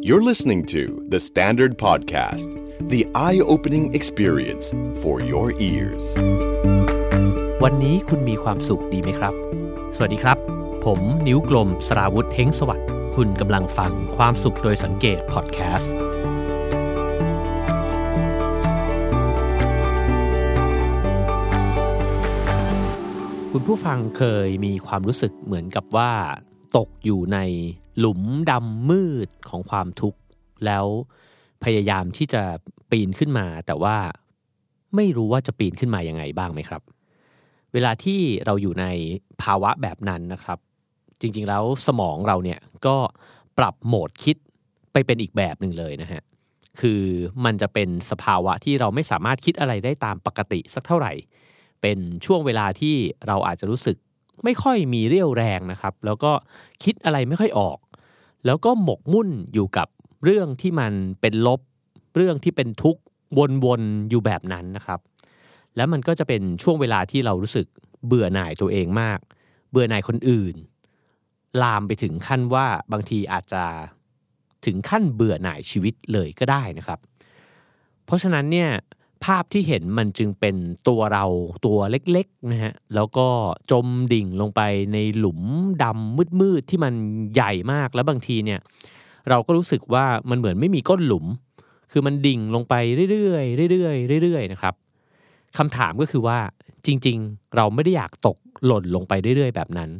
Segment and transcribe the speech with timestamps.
[0.00, 2.48] You're listening to The Standard Podcast,
[2.88, 6.04] the eye opening experience for your ears.
[7.62, 9.34] วันนี้คุณมีความสุขดีไหมครับ
[9.96, 10.38] สวัสดีครับ
[10.84, 15.94] ผมนิ้วกลมสราวุธเฮงสวัสดิ์คุณกำลังฟังความสุขโดยสังเกตพอดแคสต์
[23.52, 26.12] คุณผู้ฟังเคยมีความรู้สึกเหมือนกับว่า
[26.76, 27.38] ตกอยู่ใน
[27.98, 28.20] หลุม
[28.50, 30.20] ดำมืดของความทุกข์
[30.66, 30.84] แล้ว
[31.64, 32.42] พยายามที่จะ
[32.90, 33.96] ปีนขึ้นมา แต่ว่า
[34.96, 36.82] ไม่รู้ว่าจะปีนขึ้นมาอยังไงบ้างไหมครับ
[37.72, 38.86] เวลาที่เราอยู่ใน
[39.42, 40.58] ภาวะแบบนั้นนะครับ
[41.20, 42.96] จริงๆแล้วสมองเราเนี่ยก็
[43.58, 44.36] ปรับโหมดคิด
[44.92, 46.22] ไปเป็นอีกแบบหนึ่งเลยนะฮะ
[46.80, 47.02] คือ
[47.44, 51.12] มันจะเป็นสภาวะที่เราไม่สามารถคิดอะไรได้ตามปกติสักเท่าไหร่
[51.82, 52.94] เป็นช่วงเวลาที่
[53.26, 53.96] เราอาจจะรู้สึก
[54.44, 56.32] ไม่ค่อยมีเรี่ยวแรงนะครับ แล้วก็
[56.84, 57.78] คิดอะไรไม่ค่อยออก
[58.46, 59.88] แล้วก็หมกมุ่นอยู่กับ
[60.24, 61.60] เรื่องที่มันเป็นลบ
[62.16, 63.02] เรื่องที่เป็นทุกข์
[63.64, 65.00] วนๆอยู่แบบนั้นนะครับ
[65.76, 67.66] แล้วมันก็จะเป็นช่วงเวลาที่เรารู้สึก
[68.06, 69.18] เบื่อหน่ายตัวเองมาก
[69.70, 70.54] เบื่อหน่ายคนอื่น
[71.62, 73.64] ลามไปถึงขั้นว่าบางทีอาจจะ
[74.66, 76.98] ถึงขั้นเบื่อหน่ายชีวิตเลยก็ได้นะครับ
[78.06, 78.70] เพราะฉะนั้นเนี่ย
[79.24, 80.56] ภาพที่เห็นมันจึงเป็น
[80.88, 81.24] ตัวเรา
[81.66, 83.26] ตัวเล็กๆนะฮะแล้วก็
[83.70, 84.60] จมดิ่งลงไป
[84.92, 85.40] ในหลุม
[85.82, 86.94] ดำมืดๆที่มัน
[87.34, 88.60] ใหญ่มากแล้วบางทีเนี่ย
[89.28, 91.26] เราก็รู้สึกว่ามันเหมือนไม่มีก้นหลุม
[91.92, 92.74] คือมันดิ่งลงไป
[93.12, 94.74] เรื่อยๆเรื่อยๆเรื่อยๆนะครับ
[95.56, 96.38] คำถามก็คือว่า
[96.86, 98.36] จริง ๆ เราไม่ได้อยากตก
[98.66, 99.90] หล่นลงไปเรื่อยๆ แบบนั้น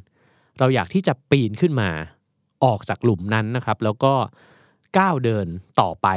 [0.59, 1.91] เราอยากที่จะปีนขึ้นมา
[2.65, 4.13] ออกจากหลุมนั้นนะครับ แล้วก็
[4.99, 5.47] ก้าวเดิน
[5.81, 6.09] ต่อไป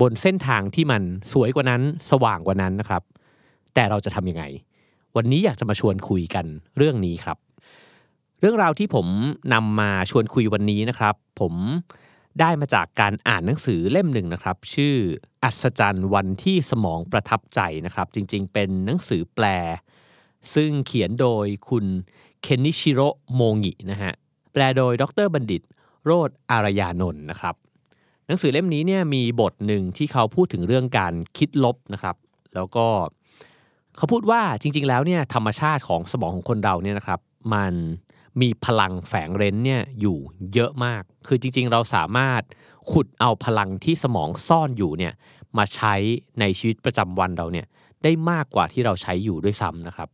[0.00, 3.02] บนเส้นทางที่มันสวยกว่านั้นสว่างกว่านั้นนะครับ
[3.74, 4.44] แต่เราจะทำยังไง
[5.16, 6.46] วันนี้อยากจะมาชวนคุยกัน
[6.76, 7.38] เรื่องนี้ครับ
[8.40, 9.06] เรื่องราวที่ผม
[9.54, 11.54] นำมาชวนคุยวันนี้นะครับ ผม
[12.40, 14.94] ได้มาจากการอ่านหนังสือเล่มหนึ่งนะครับ ชื่อ
[15.44, 19.44] อัศจรรย์วันที่สมองประทับใจนะครับ จริงๆ เป็นหนังสือแปล
[20.54, 21.84] ซึ่งเขียนโดยคุณ
[22.42, 24.12] เคนนิชิโร่โมงินะฮะ
[24.52, 25.62] แปลโดยดรบัณฑิต
[26.04, 27.54] โรธอารยานนท์นะครับ
[28.28, 32.16] หนังสือเล่มนี้เนี่ยมีบทหนึ่งที่เขาพูดถึงเรื่องการคิดลบนะครับ
[32.54, 32.86] แล้วก็
[33.96, 37.20] เขาพูดว่าจริง ๆ แล้วเนี่ยธรรมชาติของสมองของคนเราเนี่ยนะครับ
[37.54, 37.74] มัน
[38.40, 40.18] มีพลังแฝงเร้นเนี่ยอยู่
[40.54, 42.42] เยอะมาก คือจริง ๆ เราสามารถ
[42.92, 45.12] ขุดเอาพลังที่สมองซ่อนอยู่เนี่ย
[45.58, 45.94] มาใช้
[46.40, 47.66] ในชีวิตประจำวันเราเนี่ย
[48.02, 50.08] ได้มากกว่าที่เราใช้อยู่ด้วยซ้ำนะครับ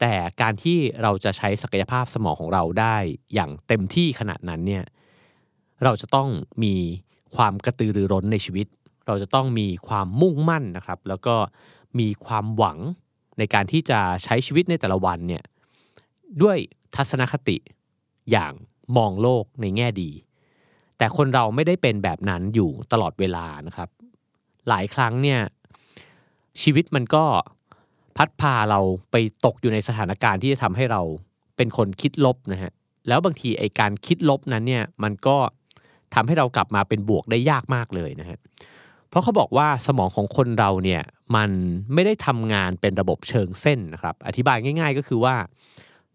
[0.00, 2.96] แต่การที่เราจะใช้ศักยภาพสมองของเราได้
[3.34, 4.84] อย่างเต็มที่ขนาดนั้นเนี่ย
[5.84, 6.28] เราจะต้อง
[6.62, 6.74] มี
[7.36, 8.66] ความกระตือรือร้นในชีวิต
[9.06, 11.34] เราจะต้องมีความมุ่งมั่นนะครับ แล้วก็
[11.98, 12.78] มีความหวัง
[13.38, 15.42] ในการที่จะใช้ชีวิตในแต่ละวันเนี่ย
[16.42, 16.56] ด้วย
[16.96, 17.56] ทัศนคติ
[18.30, 18.52] อย่าง
[18.96, 20.10] มองโลกในแง่ดี
[20.98, 23.88] แต่คนเราไม่ได้เป็นแบบนั้นอยู่ตลอดเวลานะครับ
[24.68, 25.40] หลายครั้งเนี่ย
[26.62, 27.24] ชีวิตมันก็
[28.16, 28.80] พัดพาเรา
[29.10, 31.02] ไปตกอยู่ในสถานการณ์ที่จะทำให้เรา
[31.56, 32.72] เป็นคนคิดลบนะฮะ
[33.08, 35.36] แล้วบางทีไอการคิดลบนั้นเนี่ยมันก็
[36.14, 38.38] ทำให้เรากลับมาเป็นบวกได้ยากมากเลยนะฮะ
[39.08, 41.02] เพราะเขาบอกว่าสมองของคนเราเนี่ย
[41.36, 41.50] มัน
[41.94, 45.34] ไม่ได้ทำงานเป็นระบบเชิงเส้นนะครับอธิบายง่าย ๆ ก็คือว่า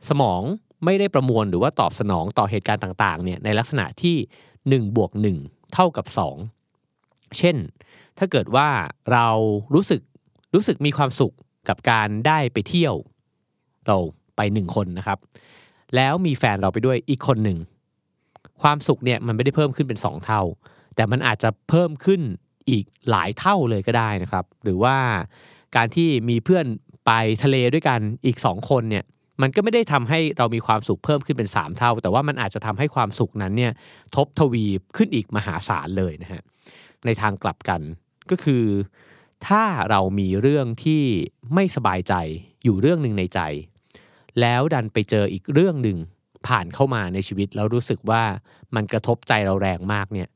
[0.09, 0.41] สมอง
[0.85, 5.11] ไม่ได้ประมวลหรือว่าตอบสนองต่อเหตุการณ์ต่างๆเนี่ยในลักษณะที่1บวก
[5.41, 6.05] 1เท่ากับ
[6.71, 7.57] 2 เช่น
[8.17, 8.69] ถ้าเกิดว่า
[9.11, 9.27] เรา
[9.73, 10.01] รู้สึก
[10.53, 11.33] รู้สึกมีความสุข
[11.69, 12.95] กับการได้ไปเที่ยว
[13.87, 13.97] เรา
[14.35, 15.19] ไปหนึ่งคนนะครับ
[15.95, 17.57] แล้วมีแฟนเราไปด้วยอีกคนหนึ่ง
[18.61, 20.41] ความสุขเนี่ยมันไม่ได้เพิ่มขึ้นเป็น 2 เท่า
[20.95, 22.21] แต่มันอาจจะเพิ่มขึ้น
[22.69, 24.97] อีกหลายเท่าเลยก็ได้นะครับ หรือว่า
[25.75, 26.65] การที่มีเพื่อน
[27.05, 27.11] ไป
[27.43, 29.05] ทะเลด้วยกันอีก 2 คนเนี่ย
[29.41, 33.71] มันก็ไม่ได้ทำให้เรามีความสุขเพิ่มขึ้นเป็น 3 เท่า แต่ว่ามันอาจจะทำให้ความสุขนั้นเนี่ย
[34.15, 34.65] ทบทวี
[34.97, 36.41] ขึ้นอีกมหาศาลเลยนะฮะ
[37.05, 37.81] ในทางกลับกัน
[38.31, 38.63] ก็คือ
[39.47, 41.03] ถ้าเรามีเรื่องที่
[41.53, 42.13] ไม่สบายใจ
[42.63, 43.39] อยู่เรื่องหนึ่งในใจ
[44.41, 45.97] แล้วดันไปเจออีกเรื่องหนึ่ง
[46.47, 48.23] ผ่านเข้ามาในชีวิตแล้วรู้สึกว่า
[48.75, 50.29] มันกระทบใจเราแรงมากเนี่ย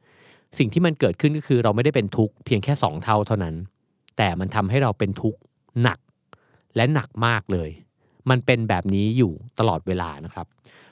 [0.57, 3.55] สิ่งที่มันเกิดขึ้นก็คือเราไม่ได้เป็นทุกข์เพียงแค่สองเท่าเท่านั้น
[4.17, 5.39] แต่มันทำให้เราเป็นทุกข์
[5.83, 5.99] หนัก
[6.75, 7.69] และหนักมากเลย
[8.29, 10.47] มันเป็นแบบนี้อยู่ตลอดเวลานะครับ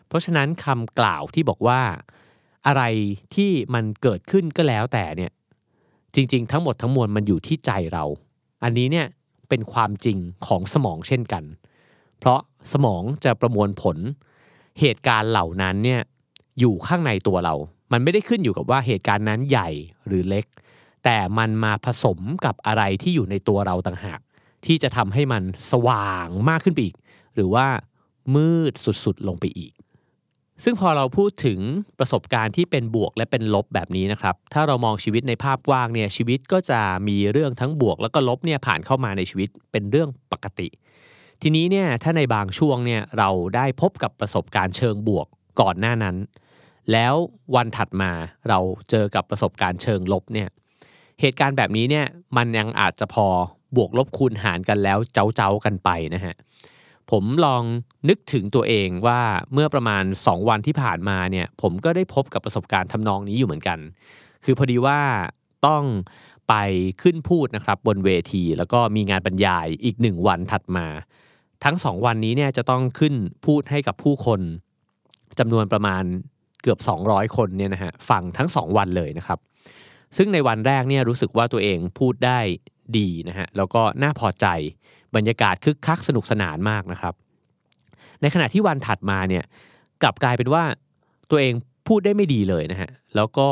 [0.08, 1.82] เพราะฉะนั้นคำกล่าวที่บอกว่า
[2.68, 2.84] อะไร
[3.36, 5.32] ที่มันเกิดขึ้นก็แล้วแต่เนี่ย
[6.16, 8.04] จริง ๆ ทั้งหมดทั้งมวลมันอยู่ที่ใจเรา
[8.64, 9.08] อันนี้เนี่ย
[9.50, 10.18] เป็นความจริง
[10.48, 11.44] ของสมองเช่นกัน
[12.20, 12.40] เพราะ
[12.74, 13.98] สมองจะประมวลผล
[14.80, 16.02] เหตุการณ์เหล่านั้นเนี่ย
[16.60, 17.56] อยู่ข้างในตัวเรา
[17.92, 19.70] มันไม่ได้ขึ้นอยู่กับว่าเหตุการณ์นั้นใหญ่
[20.08, 20.46] หรือเล็ก
[21.04, 24.20] แต่มันมาผสมกับอะไรที่อยู่ในตัวเราต่างหาก
[24.66, 26.96] ที่จะทำให้มันสว่างมากขึ้นไปอีก
[27.36, 27.66] หรือว่า
[28.36, 29.74] มืดสุดๆลงไปอีก
[30.64, 31.60] ซึ่งพอเราพูดถึง
[32.00, 40.68] ประสบการณ์ที่เป็นบวกและเป็นลบแบบนี้นะครับ ถ้าเรามองชีวิตในภาพกว้างเนี่ยชีวิตก็จะมีเรื่องทั้งบวก แล้วก็ลบเนี่ยผ่านเข้ามาในชีวิตเป็นเรื่องปกติ
[41.42, 45.28] ทีนี้เนี่ยถ้าในบางช่วงเนี่ยเราได้พบกับประสบการณ์เชิงบวก
[45.62, 46.16] ก่อนหน้านั้น
[46.92, 47.14] แล้ว
[47.56, 48.12] วันถัดมา
[48.50, 50.50] เราเจอกับประสบการณ์เชิงลบเนี่ย
[51.22, 52.06] เหตุการณ์แบบนี้เนี่ย
[52.38, 53.28] มันยังอาจจะพอ
[53.76, 56.36] บวกลบคูณหารกันแล้วเจ้าเจ้ากันไปนะฮะ
[57.12, 57.64] ผมลอง
[58.10, 59.22] นึกถึงตัวเองว่า
[59.54, 63.80] เมื่อประมาณ 2 วันที่ผ่านมาเนี่ยผมก็ได้พบกับประสบการณ์ทำนองนี้อยู่เหมือนกัน
[64.44, 65.00] คือพอดีว่า
[65.68, 65.84] ต้อง
[66.50, 66.56] ไป
[67.02, 70.88] ขึ้นพูดนะครับบนเวที แล้วก็มีงานบรรยายอีกหนึ่งวันถัดมา
[71.64, 73.14] ทั้งสองวันนี้เนี่ยจะต้องขึ้น
[73.46, 74.42] พูดให้กับผู้คน
[75.40, 76.04] จำนวนประมาณ
[76.62, 79.40] เกือบ 200 คนเนี่ยนะฮะฟังทั้ง 2 วันเลยนะครับ
[80.18, 82.40] ซึ่งในวันแรกเนี่ยรู้สึกว่าตัวเองพูดได้
[82.98, 84.46] ดีนะฮะแล้วก็น่าพอใจ
[85.16, 87.14] บรรยากาศคึกคักสนุกสนานมากนะครับ
[88.22, 89.44] ในขณะที่วันถัดมาเนี่ย
[90.02, 90.64] กลับกลายเป็นว่า
[91.30, 91.54] ตัวเอง
[91.88, 93.48] พูดได้ไม่ดีเลยนะฮะแล้วก็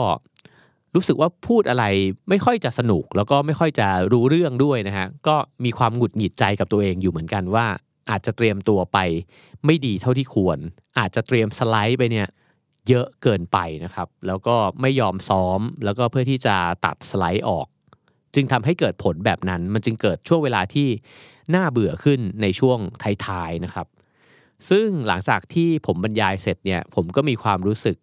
[0.95, 1.85] รู้สึกว่าพูดอะไร
[2.29, 5.35] ไม่ค่อยจะสนุก แล้วก็ไม่ค่อยจะรู้เรื่องด้วยนะฮะก็
[5.65, 7.67] มีความหงุดหงิดใจกับตัวเองอยู่เหมือนกันว่า
[8.09, 8.97] อาจจะเตรียมตัวไป
[9.65, 10.57] ไม่ดีเท่าที่ควร
[10.99, 12.27] อาจจะเตรียมสไลด์ไปเนี่ย
[12.87, 16.55] เยอะเกินไปนะครับ แล้วก็ไม่ยอมซ้อมแล้วก็เพื่อที่จะ
[16.85, 17.67] ตัดสไลด์ออก
[18.35, 20.87] จึงทำให้เกิดผลแบบนั้น มันจึงเกิดช่วงเวลาที่
[21.55, 22.79] น่าเบื่อขึ้นในช่วง
[23.25, 23.87] ท้ายๆนะครับ
[24.69, 27.97] ซึ่งหลังจากที่ผมบรรยายเสร็จเนี่ยผมก็มีความรู้สึก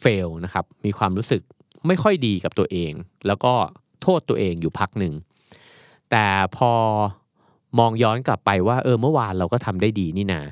[0.00, 1.42] เฟลนะครับ มีความรู้สึก
[1.86, 2.92] ไม่ค่อยดีกับตัวเอง
[3.26, 3.54] แล้วก็
[4.02, 5.14] โทษตัวเองอยู่พักหนึ่ง
[6.10, 6.26] แต่
[6.56, 6.72] พอ
[7.78, 10.42] มองย้อนกลับไปว่าเออเมื่อวานเราก็ทำได้ดีนี่นา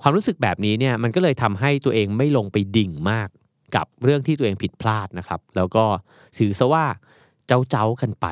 [0.00, 3.28] ความรู้สึกแบบนี้เนี่ยมันก็เลยทำให้ตัวเองไม่ลงไปดิ่งมาก
[3.76, 5.84] กับเรื่องที่ตัวเองผิดพลาดนะครับ แล้วก็
[6.38, 6.84] ถือซะว่า
[7.46, 8.26] เจ้าเจ้ากันไป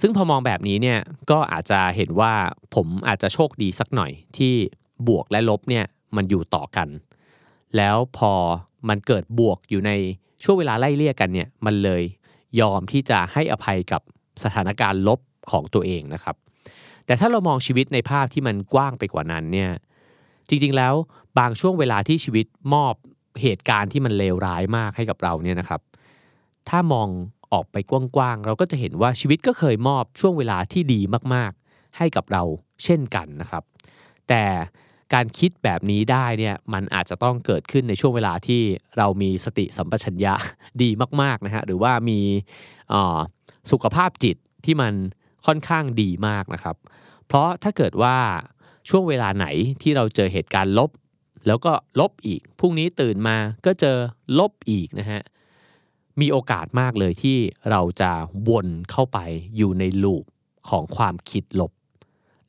[0.00, 0.98] ซึ่งพอมองแบบนี้เนี่ย
[1.30, 2.32] ก็อาจจะเห็นว่า
[2.74, 4.54] ผมอาจจะโชคดีสักหน่อยที่
[5.08, 5.84] บวกและลบเนี่ย
[6.16, 6.88] มันอยู่ต่อกัน
[7.76, 8.32] แล้วพอ
[8.88, 9.92] มันเกิดบวกอยู่ใน
[10.42, 12.02] ช่วงเวลาไล่เลี่ยกันเนี่ยมันเลย
[12.60, 14.02] ยอมที่จะให้อภัยกับ
[14.42, 15.20] สถานการณ์ลบ
[15.50, 16.36] ของตัวเองนะครับ
[17.10, 19.70] แต่ถ้าเรามองชีวิตในภาพที่มันกว้างไปกว่านั้นเนี่ย
[20.48, 20.94] จริงๆแล้ว
[21.38, 22.94] บางช่วงเวลาที่ชีวิตมอบ
[23.42, 25.80] เหตุการณ์ที่มันเลวร้ายมากให้กับเราเนี่ยนะครับ
[26.68, 27.08] ถ้ามอง
[27.52, 31.00] ออกไปกว้างๆเราก็จะเห็นว่าชีวิตก็เคยมอบช่วงเวลาที่ดี
[31.34, 32.42] มากๆ ให้กับเรา
[32.84, 33.62] เช่นกันนะครับ
[34.28, 34.44] แต่
[35.14, 38.60] การคิดแบบนี้ได้เนี่ยมันอาจจะต้องเกิดขึ้นในช่วงเวลาที่
[38.98, 40.34] เรามีสติสัมปชัญญะ
[40.82, 40.90] ดี
[41.22, 42.20] มากๆนะฮะหรือว่ามี
[43.70, 44.94] สุขภาพจิตที่มัน
[45.46, 46.76] ค่อนข้างดีมากนะครับ
[47.26, 48.16] เพราะถ้าเกิดว่า
[48.88, 49.46] ช่วงเวลาไหน
[49.82, 50.90] ที่เราเจอเหตุการณ์ลบ
[51.46, 53.96] แล้วก็ลบอีกพรุ่งนี้ตื่นมาก็เจอ
[54.38, 55.22] ลบอีกนะฮะ
[56.20, 57.38] มีโอกาสมากเลยที่
[57.70, 58.10] เราจะ
[58.48, 59.18] วนเข้าไป
[59.56, 60.24] อยู่ในลูป
[60.68, 61.72] ของความคิดลบ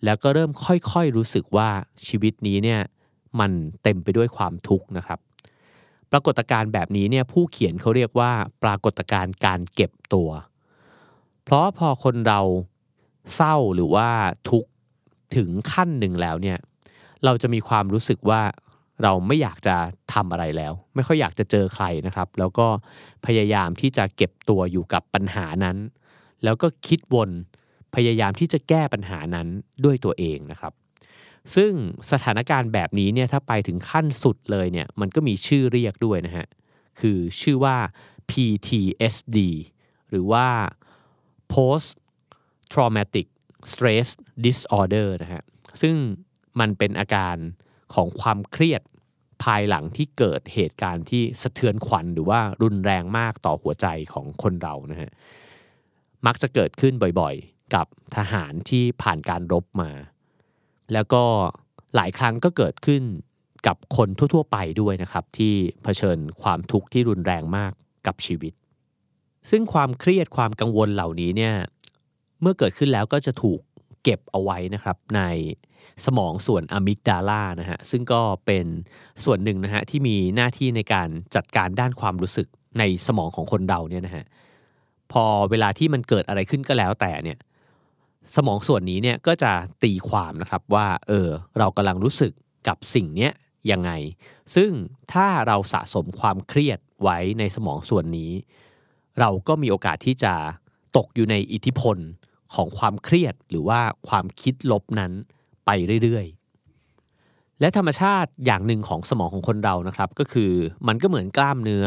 [0.03, 1.69] แล้วก็เริ่มค่อยๆรู้สึกว่า
[2.07, 2.81] ชีวิตนี้เนี่ย
[3.39, 3.51] มัน
[3.83, 5.19] เต็มไปด้วยความทุกข์นะครับ
[6.11, 8.31] ปรากฏการณ์แบบนี้เนี่ยผู้เขียนเขาเรียกว่า
[8.63, 10.29] ปรากฏการณ์การเก็บตัว
[11.43, 12.41] เพราะพอคนเรา
[13.35, 14.09] เศร้าหรือว่า
[14.49, 14.69] ทุกข์
[15.35, 16.57] ถึงขั้นหนึ่งแล้วเนี่ย
[17.25, 18.41] เราจะมีความรู้สึกว่า
[19.03, 19.75] เราไม่อยากจะ
[20.13, 22.67] ทำอะไรแล้ว ไม่ค่อยอยากจะเจอใครนะครับ แล้วก็
[23.25, 25.77] พยายามที่จะเก็บตัวอยู่กับปัญหานั้น
[26.43, 27.29] แล้วก็คิดวน
[27.95, 29.47] พยายามที่จะแก้ปัญหานั้น
[29.85, 30.73] ด้วยตัวเองนะครับ
[31.55, 31.71] ซึ่ง
[32.11, 36.47] สถานการณ์แบบนี้เนี่ยถ้าไปถึงขั้นสุดเลยเนี่ยมันก็มีชื่อเรียกด้วยนะฮะ
[36.99, 37.77] คือชื่อว่า
[38.29, 39.37] PTSD
[40.09, 40.47] หรือว่า
[41.53, 41.91] post
[42.73, 43.27] traumatic
[43.71, 44.07] stress
[44.45, 45.43] disorder นะฮะ
[45.81, 45.95] ซึ่ง
[46.59, 47.35] มันเป็นอาการ
[47.93, 48.81] ของความเครียด
[49.43, 55.11] ภายหลังที่เกิดเหตุการณ์ที่สะเทือนขวัญหรือว่ารุนแรงมากต่อหัวใจของคนเรานะฮะ
[56.25, 59.91] มักจะเกิดขึ้นบ่อยๆ กับทหารที่ผ่านการรบมา
[60.93, 61.23] แล้วก็
[61.95, 63.03] หลายครั้งก็เกิดขึ้น
[63.67, 67.71] กับคนทั่วๆ ไปด้วยนะครับ ที่เผชิญความทุกข์ที่รุนแรงมาก
[68.07, 68.53] กับชีวิต
[69.49, 71.53] ซึ่งความเครียดความกังวลเหล่านี้เนี่ย
[72.41, 73.59] เมื่อเกิดขึ้นแล้วก็จะถูก
[74.03, 75.21] เก็บเอาไว้นะครับใน
[76.05, 78.65] สมองส่วนอะมิกดาลานะฮะซึ่งก็เป็น
[79.23, 82.47] ส่วนหนึ่งนะฮะที่มีหน้าที่ในการจัดการด้านความรู้สึก
[82.79, 84.25] ในสมองของคนเราเนี่ยนะฮะ
[85.11, 87.37] พอเวลาที่มันเกิดอะไรขึ้นก็แล้วแต่เนี่ย
[88.35, 89.51] สมองส่วนนี้เนี่ยก็จะ
[89.83, 91.27] ตีความนะครับว่าเออ
[91.59, 92.31] เรากำลังรู้สึก
[92.67, 93.31] กับสิ่งเนี้ย
[93.71, 93.91] ยังไง
[94.55, 94.69] ซึ่ง
[95.13, 98.31] ถ้าเราสะสมความเครียดไว้ในสมองส่วนนี้
[99.19, 100.33] เราก็มีโอกาสที่จะ
[100.97, 101.97] ตกอยู่ในอิทธิพล
[102.55, 105.11] ของความเครียดหรือว่าความคิดลบนั้น
[105.65, 105.69] ไป
[106.03, 110.51] เรื่อยๆ และธรรมชาติอย่างหนึ่งของสมองของคนเรานะครับ ก็คือ
[110.87, 111.85] มันก็เหมือนกล้ามเนื้อ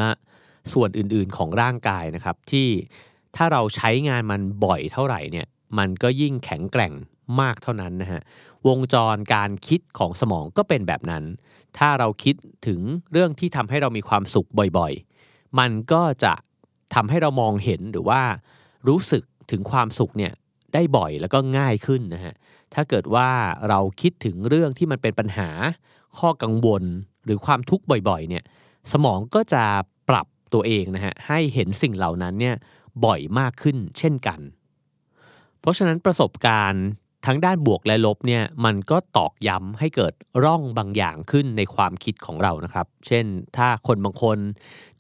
[0.72, 2.68] ส่วนอื่นๆของร่างกายนะครับที่
[3.36, 5.46] ถ้าเราใช้งานมันบ่อยเท่าไหร่เนี่ย
[5.78, 6.92] มันก็ยิ่งแข็งแกร่ง
[7.40, 8.20] มากเท่านั้นนะฮะ
[8.68, 11.24] วงจรการคิดของสมองก็เป็นแบบนั้น
[11.78, 12.34] ถ้าเราคิด
[12.66, 12.80] ถึง
[13.12, 16.34] เรื่องที่ทำให้เรามีความสุขบ่อยๆ มันก็จะ
[16.94, 18.22] ทำให้เรามองเห็นหรือว่า
[18.88, 20.32] รู้สึกถึงความสุขเนี่ย
[20.74, 22.34] ได้บ่อยแล้วก็ง่ายขึ้นนะฮะ
[22.74, 23.28] ถ้าเกิดว่า
[23.68, 25.48] เราคิดถึงเรื่องที่มันเป็นปัญหา
[26.18, 26.82] ข้อกังวล
[27.24, 28.44] หรือความทุกข์บ่อยๆเนี่ย
[28.92, 29.64] สมองก็จะ
[30.08, 32.56] ปรับตัวเองนะฮะให้เห็นสิ่งเหล่านั้นเนี่ย
[33.04, 34.40] บ่อยมากขึ้นเช่นกัน
[35.60, 36.84] เพราะฉะนั้นประสบการณ์
[37.26, 40.12] ทั้งด้านบวกและลบเนี่ยมันก็ตอกย้ำให้เกิด
[40.44, 43.24] ร่องบางอย่างขึ้นในความคิดของเรานะครับ เช่น
[43.56, 44.38] ถ้าคนบางคน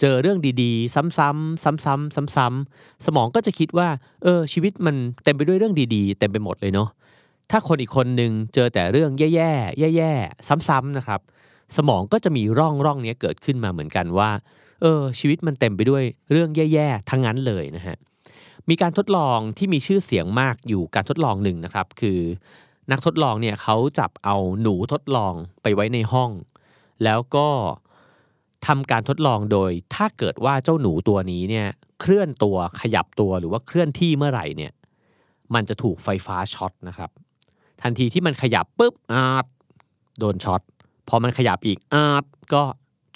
[0.00, 3.88] เจอเรื่องดีๆ ซ้ำๆซ้ำๆซ้ำๆสมองก็จะคิดว่า
[4.22, 6.88] เออชีวิตมันเต็มไปด้วยเรื่องดีๆ เต็มไปหมดเลยเนาะ
[7.50, 11.20] ถ้าคนอีกคนหนึ่งเจอแต่เรื่องแย่ๆแย่ๆซ้ำๆนะครับ
[11.76, 14.30] สมองก็จะมีร่องร่องนี้เกิดขึ้นมาเหมือนกันว่า
[14.82, 17.96] เออชีวิตมันเต็มไปด้วยเรื่องแย่ๆทั้งนั้นเลยนะฮะ
[18.70, 22.20] มีการทดลองที่มีชื่อเสียงมากอยู่การทดลองหนึ่งนะครับ คือ
[22.90, 26.30] นักทดลองเนี่ยเขาจับเอาหนูทดลองไปไว้ในห้อง
[27.04, 27.48] แล้วก็
[28.66, 31.66] ทำการทดลองโดย ถ้าเกิดว่าเจ้าหนูตัวนี้เนี่ย
[32.00, 34.72] เคลื่อนตัวขยับตัวหรือว่าเคลื่อนที่เมื่อไหร่เนี่ย
[35.54, 37.10] มันจะถูกไฟฟ้าช็อตนะครับ
[37.82, 39.46] ทันทีที่มันขยับปุ๊บอะ
[40.18, 40.62] โดนช็อต
[41.08, 42.62] พอมันขยับอีกอะก็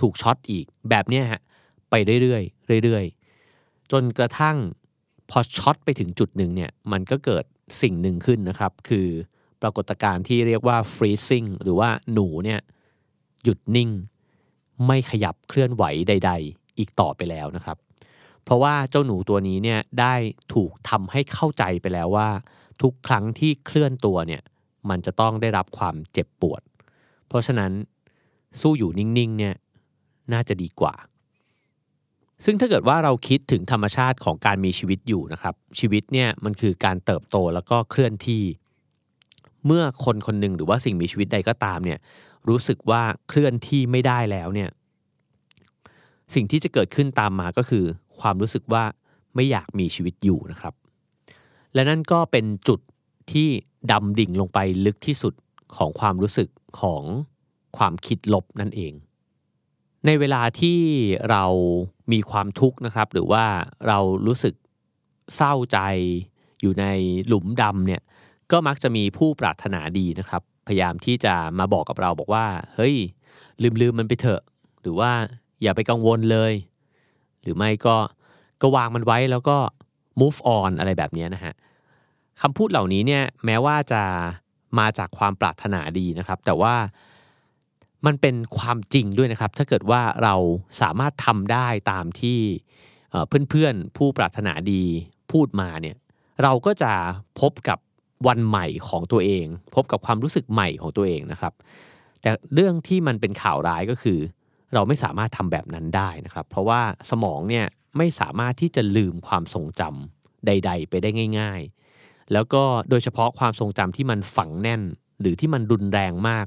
[0.01, 1.43] ถูกช็อตอีกแบบนี้ฮะ
[1.91, 2.41] ไปเรื่อ
[2.81, 4.57] ยๆเรื่อยๆ จนกระทั่ง
[5.31, 7.45] พอช็อตไปถึงจุดหนึ่งเนี่ยมันก็เกิด
[7.83, 9.09] สิ่งหนึ่งขึ้นนะครับ คือ
[9.63, 12.61] ปรากฏการณ์ที่เรียกว่า freezing หรือว่าหนูเนี่ย
[13.45, 13.91] หยุดนิ่ง
[14.87, 17.77] ไม่ขยับเคลื่อนไหวใด ๆ อีกต่อไปแล้วนะครับ
[18.45, 20.15] เพราะว่าเจ้าหนูตัวนี้เนี่ยได้
[20.55, 22.29] ถูกทำให้เข้าใจไปแล้วว่า
[22.83, 24.43] ทุกครั้งที่เคลื่อนตัวเนี่ย
[24.89, 26.63] มันจะต้องได้รับความเจ็บปวด
[27.29, 27.73] เพราะฉะนั้น
[28.61, 29.55] สู้อยู่นิ่งๆเนี่ย
[30.33, 30.95] น่าจะดีกว่า
[32.45, 38.43] ซึ่งถ้าเกิดว่าเราคิดถึงธรรมชาติของการมีชีวิตอยู่นะครับ ชีวิตเนี่ยมันคือการเติบโตแล้วก็เคลื่อนที่
[39.67, 41.99] เมื่อคนคนหนึ่งหรือว่าสิ่งมีชีวิตใดก็ตามเนี่ย
[42.49, 44.71] รู้สึกว่าเคลื่อนที่ไม่ได้แล้วเนี่ย
[46.35, 47.85] สิ่งที่จะเกิดขึ้นตามมาก็คือ
[48.21, 48.85] ความรู้สึกว่า
[49.35, 50.75] ไม่อยากมีชีวิตอยู่นะครับ
[51.75, 52.81] และนั่นก็เป็นจุด
[53.33, 53.49] ที่
[53.91, 55.35] ดำดิ่งลงไปลึกที่สุด
[55.77, 56.49] ของความรู้สึก
[56.81, 57.03] ของ
[57.77, 58.93] ความคิดลบนั่นเอง
[60.07, 60.81] ในเวลาที่
[61.31, 61.45] เรา
[62.13, 63.45] มีความทุกข์นะครับ หรือว่า
[63.87, 64.55] เรารู้สึก
[65.37, 65.79] เศร้าใจ
[66.61, 66.85] อยู่ใน
[67.27, 68.03] หลุมดำเนี่ย
[68.53, 72.95] ก็มักจะมีผู้ปรารถนาดีนะครับ พยายามที่จะมาบอกกับเราบอกว่า เฮ้ย
[73.63, 74.43] ลืมลืมมันไปเถอะ
[74.83, 75.11] หรือว่า
[75.63, 76.53] อย่าไปกังวลเลย
[77.43, 77.97] หรือไม่ก็
[78.63, 79.57] ก็วางมันไว้แล้วก็
[80.21, 81.55] move on อะไรแบบนี้นะฮะ
[82.43, 84.03] คำพูดเหล่านี้เนี่ยแม้ว่าจะ
[84.79, 86.75] มาจากความปรารถนาดีนะครับ แต่ว่า
[88.07, 90.35] มันเป็นความจริงด้วยนะครับ ถ้าเกิดว่าเรา
[90.81, 92.39] สามารถทำได้ตามที่
[93.51, 94.85] เพื่อนๆผู้ปรารถนาดี
[95.33, 95.97] พูดมาเนี่ย
[96.43, 96.93] เราก็จะ
[97.41, 97.79] พบกับ
[98.27, 101.53] วันใหม่ของตัวเอง พบกับความรู้สึกใหม่ของตัวเองนะครับ
[102.21, 104.19] แต่เรื่องที่มันเป็นข่าวร้ายก็คือ
[104.75, 111.61] เราไม่สามารถทำแบบนั้นได้นะครับ เพราะว่าสมองเนี่ยไม่สามารถที่จะลืมความทรงจำใด ๆ ไปได้ง่าย
[111.97, 114.83] ๆ แล้วก็โดยเฉพาะความทรงจำที่มันฝังแน่น
[115.21, 116.47] หรือที่มันรุนแรงมาก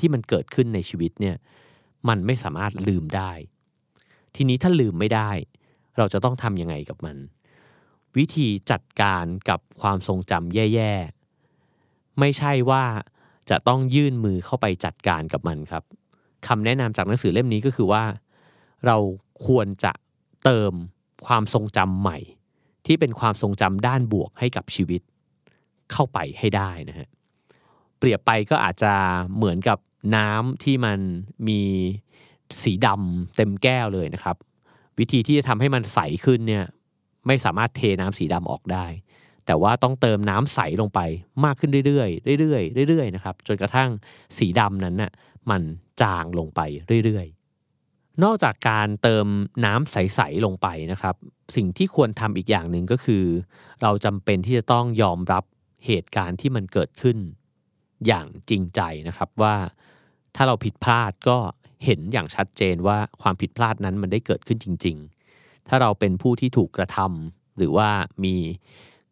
[0.00, 1.36] ที่มันเกิดขึ้นในชีวิตเนี่ย
[2.08, 3.32] มันไม่สามารถลืมได้
[4.34, 5.30] ทีนี้ถ้าลืมไม่ได้
[5.96, 7.16] เราจะต้องทำยังไงกับมัน
[8.16, 12.84] วิธีจัดการกับความทรงจำแย่ๆ ไม่ใช่ว่า
[13.50, 15.82] จะต้องยื่นมือเข้าไปจัดการกับมันครับ
[16.46, 18.04] คำแนะนำจากหนังสือเล่มนี้ก็คือว่า
[18.86, 18.96] เรา
[19.46, 19.92] ควรจะ
[20.44, 20.72] เติม
[21.26, 22.18] ความทรงจำใหม่
[22.86, 25.00] ที่เป็นความทรงจำด้านบวกให้กับชีวิต
[25.92, 27.08] เข้าไปให้ได้นะฮะ
[27.98, 28.92] เปรียบไปก็อาจจะ
[29.36, 29.78] เหมือนกับ
[30.16, 30.98] น้ำที่มัน
[31.48, 31.62] มี
[32.62, 34.36] สีดำเต็มแก้วเลยนะครับ
[34.98, 36.64] วิธีที่จะทำให้มันใสขึ้นเนี่ย
[37.26, 38.86] ไม่สามารถเทน้ำสีดำออกได้
[39.46, 41.00] แต่ว่าต้องเติมน้ำใสลงไป
[41.44, 43.90] มากขึ้นเรื่อยๆเรื่อยๆเรื่อยๆนะครับจนกระทั่ง
[44.38, 45.12] สีดำนั้นน่ะ
[45.50, 45.62] มัน
[46.00, 46.60] จางลงไป
[47.04, 49.26] เรื่อยๆ นอกจากการเติม
[49.64, 51.14] น้ำใสๆลงไปนะครับ
[51.56, 53.24] สิ่งที่ควรทำอีกอย่างหนึ่งก็คือ
[53.82, 55.44] เราจำเป็นที่จะต้องยอมรับ
[55.86, 57.18] เหตุการณ์ที่มันเกิดขึ้น
[58.06, 59.54] อย่างจริงใจนะครับว่า
[60.40, 61.38] ถ้าเราผิดพลาดก็
[61.84, 64.96] เห็นอย่างชัดเจนว่าความผิดพลาดนั้นมันได้เกิดขึ้นจริง
[65.32, 67.90] ๆ ถ้าเราเป็นผู้ที่ถูกกระทำหรือว่า
[68.24, 68.34] มี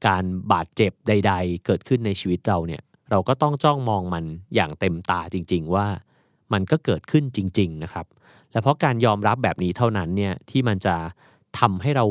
[0.06, 5.86] การบาดเจ็บใด ๆ เกิดขึ้นในชีวิตเราเนี่ย เราก็ต้องจ้องมองมันอย่างเต็มตาจริง ๆ ว่า
[6.52, 8.06] มันก็เกิดขึ้นจริง ๆ นะครับ
[8.52, 10.96] และเพราะการยอมรับแบบนี้เท่านั้นเนี่ยที่มันจะ
[11.58, 12.04] ทำให้เรา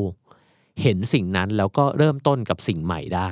[0.82, 3.30] เห็นสิ่งนั้นแล้วก็เริ่มต้นกับสิ่งใหม่ได้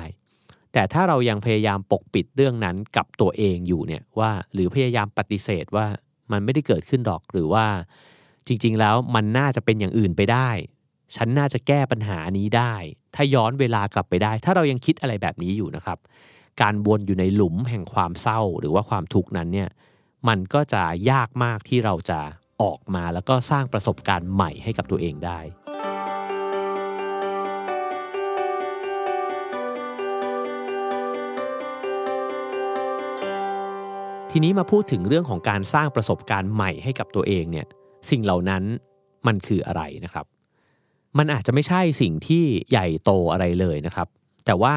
[0.77, 5.87] แต่ถ้าเรายังพยายามปกปิดเรื่องนั้นกับตัวเองอยู่เนี่ยว่า หรือพยายามปฏิเสธว่า
[6.31, 7.65] มันไม่ได้เกิดขึ้นหรอกหรือว่า
[8.47, 10.49] จริง ๆ แล้วมันน่าจะเป็นอย่างอื่นไปได้
[11.15, 12.73] ฉันน่าจะแก้ปัญหานี้ได้
[13.15, 15.97] ถ้าย้อนเวลากลับไปได้ ถ้าเรายังคิดอะไรแบบนี้อยู่นะครับ
[16.61, 19.69] การวนอยู่ในหลุมแห่งความเศร้าหรือว่าความทุกข์นั้นเนี่ย
[20.27, 22.19] มันก็จะยากมากที่เราจะ
[22.61, 25.39] ออกมาแล้วก็สร้างประสบการณ์ใหม่ให้กับตัวเองได้
[34.37, 37.67] ทีนี้มาพูดถึงเรื่องของการสร้างประสบการณ์ใหม่ให้กับตัวเองเนี่ย
[38.09, 38.63] สิ่งเหล่านั้น
[39.27, 40.25] มันคืออะไรนะครับ
[41.17, 44.07] มันอาจจะไม่ใช่สิ่งที่ใหญ่โตอะไรเลยนะครับ
[44.45, 44.75] แต่ว่า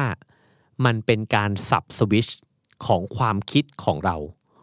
[0.85, 2.27] มันเป็นการสับสวิช
[2.85, 4.15] ของความคิดของเรา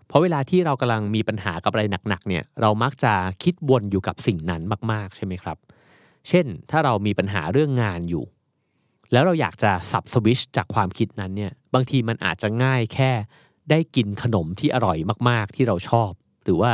[0.06, 3.12] เพราะเวลาที่เรากำลังมีปัญหากับอะไรหนักๆเนี่ยเรามักจะ
[3.42, 4.62] คิดวนอยู่กับสิ่งนั้น
[4.92, 5.56] มาก ๆ ใช่ไหมครับ
[6.28, 8.24] เช่นถ้าเรามีปัญหาเรื่องงานอยู่
[9.12, 13.12] แล้วเราอยากจะสับสวิชจากความคิดนั้นเนี่ยบางทีมันอาจจะง่ายแค่
[13.70, 16.10] ได้กินขนมที่อร่อยมาก ๆ ที่เราชอบ
[16.44, 16.72] หรือว่า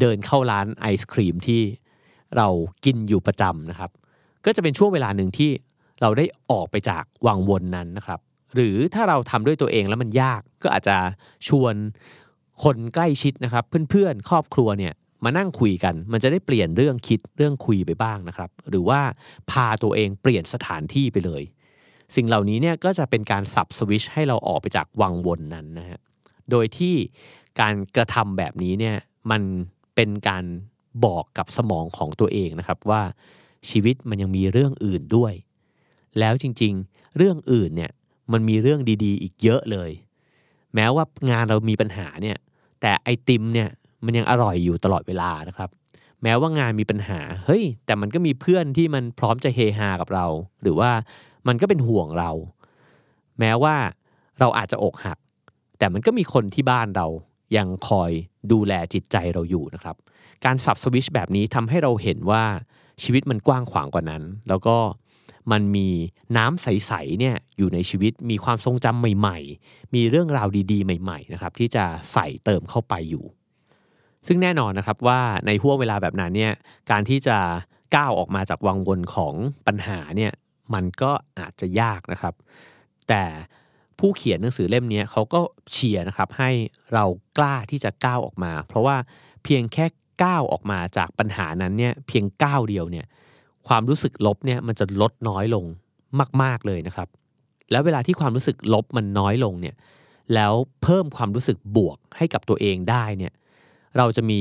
[0.00, 1.62] เดินเข้าร้านไอศครีมที่
[2.36, 2.48] เรา
[2.84, 3.90] กินอยู่ประจำนะครับ
[4.44, 5.50] ก็จะเป็นช่วงเวลาหนึ่งที่
[6.00, 8.20] เราได้ออกไปจากวังวนนั้นนะครับ
[8.54, 10.96] หรือถ้าเราทำด้วยตัวเองแล้วมันยากก็อาจจะ
[11.48, 11.74] ชวน
[12.62, 14.92] คนใกล้ชิดนะครับ เพื่อนๆ ครอบครัวเนี่ย
[15.24, 19.00] มานั่งคุยกัน มันจะได้เปลี่ยนเรื่องคิดเรื่องคุยไปบ้างนะครับ หรือว่า
[19.50, 21.42] พาตัวเองเปลี่ยนสถานที่ไปเลย
[22.14, 26.00] สิ่งเหล่านี้เนี่ยก็จะเป็นการสับสวิชให้เราออกไปจากวังวนนั้นนะฮะ
[26.50, 26.94] โดยที่
[27.60, 28.96] การกระทำแบบนี้เนี่ย
[29.30, 29.42] มัน
[29.94, 30.44] เป็นการ
[31.04, 33.02] บอกกับสมองของตัวเองนะครับว่า
[33.68, 35.32] ชีวิตมันยังมีเรื่องอื่นด้วย
[36.18, 37.90] แล้วจริงๆ เรื่องอื่นเนี่ย
[38.32, 39.90] มันมีเรื่องดีๆ อีกเยอะเลย
[40.74, 42.38] แม้ว่างานเรามีปัญหาเนี่ย
[42.80, 43.68] แต่ไอติมเนี่ย
[44.04, 45.70] มันยังอร่อยอยู่ตลอดเวลานะครับ
[46.22, 50.26] แม้ว่างานมีปัญหาเฮ้ย แต่มันก็มีเพื่อนที่มันพร้อมจะเฮฮากับเรา
[50.62, 50.90] หรือว่า
[51.46, 52.30] มันก็เป็นห่วงเรา
[53.40, 53.76] แม้ว่า
[54.38, 55.18] เราอาจจะอกหัก
[55.80, 57.06] แต่มันก็มีคนที่บ้านเรา
[57.56, 58.10] ยังคอย
[58.52, 59.96] ดูแลจิตใจเราอยู่นะครับ
[60.44, 62.44] การสับสวิชแบบนี้ทำให้เราเห็นว่า
[63.02, 64.76] ชีวิตมันกว้างขวางกว่านั้น แล้วก็
[65.52, 65.88] มันมี
[66.36, 73.24] น้ำใสๆเนี่ยอยู่ในชีวิตมีความทรงจำใหม่ ๆ มีเรื่องราวดีๆ ใหม่ๆนะครับที่จะใส่เติมเข้าไปอยู่
[74.26, 76.52] ซึ่งแน่นอนนะครับว่าในห่วงเวลาแบบนั้นเนี่ย
[76.90, 77.38] การที่จะ
[77.96, 79.34] ก้าวออกมาจากวังวนของ
[79.66, 80.32] ปัญหาเนี่ย
[80.74, 82.34] มันก็อาจจะยากนะครับ
[83.08, 83.22] แต่
[84.00, 85.40] ผู้เขียนหนังสือเล่มนี้เขาก็
[85.72, 86.50] เชียร์นะครับให้
[86.94, 87.04] เรา
[87.38, 88.96] กล้าที่จะก้าวออกมา เพราะว่า
[89.44, 89.84] เพียงแค่
[90.22, 93.06] ก้าวออกมาจากปัญหานั้นเนี่ยเพียงก้าวเดียวเนี่ย
[93.68, 95.64] ความรู้สึกลบเนี่ยมันจะลดน้อยลง
[96.42, 97.08] มาก ๆเลยนะครับ
[97.70, 99.74] แล้วเวลาที่ความรู้สึกลบมันน้อยลงเนี่ย
[100.34, 103.32] แล้วเพิ่มความรู้สึกบวกให้กับตัวเองได้เนี่ย
[103.96, 104.40] เราจะมี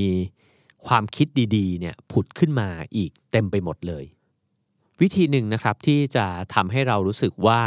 [0.88, 4.06] ความคิดดีๆเนี่ยผุดขึ้นมาอีกเต็มไปหมดเลย
[5.02, 7.62] วิธีหนึ่งนะครับที่จะทำให้เรารู้สึกว่า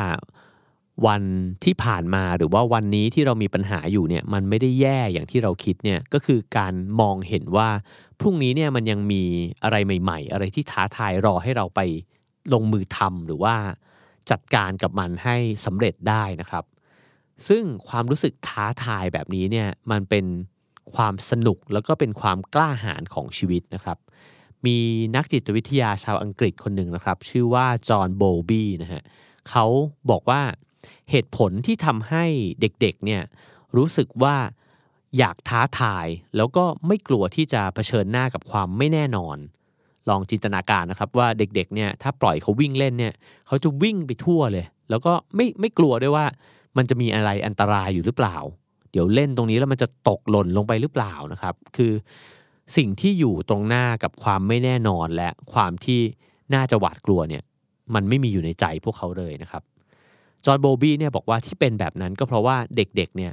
[1.06, 1.22] วัน
[1.64, 7.68] ที่ผ่านมาหรือว่าวันนี้ที่เรามีปัญหาอยู่เนี่ยมันไม่ได้แย่อย่างที่เราคิดเนี่ยก็คือการมองเห็นว่า
[8.20, 9.22] พรุ่งนี้เนี่ยมันยังมี
[9.62, 11.80] อะไรใหม่ ๆ อะไรที่ท้าทายรอให้เราไป
[12.52, 13.54] ลงมือทำหรือว่า
[14.30, 16.64] จัดการกับมันให้สำเร็จได้นะครับ
[17.48, 20.24] ซึ่งความรู้สึกท้าทายแบบนี้เนี่ยมันเป็น
[20.94, 23.98] ความสนุกแล้วก็เป็นความกล้าหาญของชีวิตนะครับ
[24.66, 24.76] มี
[25.16, 29.02] นักจิตวิทยาชาวอังกฤษคนหนึ่งนะครับ ชื่อว่าจอห์นโบบี้นะฮะ
[29.50, 29.64] เขา
[30.10, 30.40] บอกว่า
[31.10, 32.24] เหตุผลที่ทำให้
[32.60, 33.22] เด็กๆเนี่ย
[33.76, 34.36] รู้สึกว่า
[35.18, 39.36] อยากท้าทาย แล้วก็ไม่กลัวที่จะเผชิญหน้ากับความไม่แน่นอน
[40.08, 43.14] ลองจินตนาการนะครับว่าเด็กๆเนี่ยถ้าปล่อยเขาวิ่งเล่นเนี่ย
[43.46, 46.26] เขาจะวิ่งไปทั่วเลย แล้วก็ไม่ไม่กลัวด้วยว่า
[46.76, 48.36] มันจะมีอะไรอันตรายอยู่หรือเปล่า
[48.92, 51.92] เดี๋ยวเล่นตรงนี้แล้วมันจะตกหล่นลงไปหรือเปล่านะครับ คือ
[52.76, 56.00] สิ่งที่อยู่ตรงหน้ากับความไม่แน่นอนและความที่
[56.54, 57.42] น่าจะหวาดกลัวเนี่ย
[57.94, 59.62] มันไม่มีอยู่ในใจพวกเขาเลยนะครับ
[60.44, 63.32] จอห์นโบบี้เนี่ยบอกว่าที่เป็นแบบนั้นก็เพราะว่าเด็กๆเนี่ย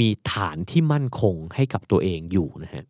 [0.00, 2.84] มีฐานที่มั่นคงให้กับตัวเองอยู่นะฮะ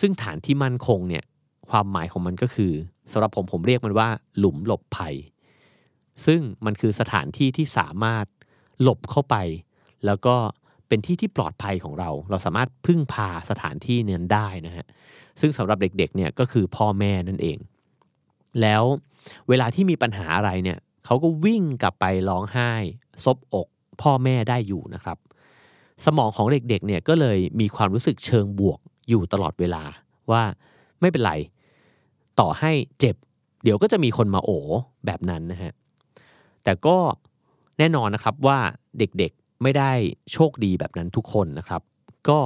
[0.00, 1.24] ซึ่งฐานที่มั่นคงเนี่ย
[1.70, 2.72] ความหมายของมันก็คือ
[3.12, 5.14] สำหรับผมผมเรียกมันว่า หลุมหลบภัย
[6.26, 8.26] ซึ่งมันคือสถานที่ที่สามารถ
[8.82, 9.36] หลบเข้าไป
[10.06, 10.36] แล้วก็
[10.88, 14.86] เป็นที่ที่ปลอดภัยของเรา เราสามารถพึ่งพาสถานที่นั้นได้นะฮะ
[15.40, 17.58] ซึ่งสำหรับเด็กๆเนี่ยก็คือพ่อแม่นั่นเอง
[18.60, 18.82] แล้ว
[19.48, 22.72] เวลาที่มีปัญหาอะไรเนี่ย เขาก็วิ่งกลับไปร้องไห้
[23.24, 23.66] ซบอก
[24.02, 25.18] พ่อแม่ได้อยู่นะครับ
[26.04, 29.82] สมองของเด็กๆเนี่ยก็เลยมีความรู้สึกเชิงบวกอยู่ตลอดเวลา
[30.30, 30.42] ว่า
[31.00, 31.32] ไม่เป็นไร
[32.40, 33.16] ต่อให้เจ็บ
[33.64, 34.50] เดี๋ยวก็จะมีคนมาโอ
[35.06, 35.72] แบบนั้นนะฮะ
[36.64, 36.96] แต่ก็
[37.78, 38.58] แน่นอนนะครับว่า
[38.98, 39.92] เด็กๆไม่ได้
[40.32, 41.82] โชคดีแบบนั้นทุกคนนะครับ
[42.28, 42.38] ก็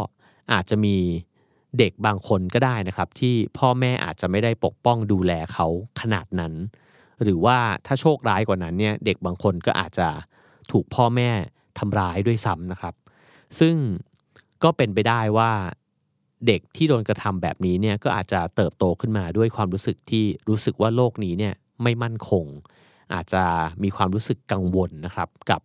[0.53, 0.97] อาจจะมี
[1.79, 5.67] เด็กบางคนก็ได้นะครับ ที่พ่อแม่อาจจะไม่ได้ปกป้องดูแลเขา
[6.01, 6.53] ขนาดนั้น
[7.25, 10.09] หรือว่าถ้าโชคร้ายกว่านั้นเนี่ยเด็กบางคนก็อาจจะ
[10.73, 11.31] ถูกพ่อแม่
[11.79, 12.95] ทำร้ายด้วยซ้ำนะครับ
[13.59, 13.75] ซึ่ง
[14.63, 15.53] ก็เป็นไปได้ว่า
[16.47, 22.47] เด็กที่โดนกระทำแบบนี้เนี่ยก็อาจจะเติบโตขึ้นมาด้วยความรู้สึกที่รู้สึกว่าโลกนี้เนี่ยไม่มั่นคง
[23.15, 23.45] อาจจะ
[23.83, 25.61] มีความรู้สึกกังวลนะครับกับ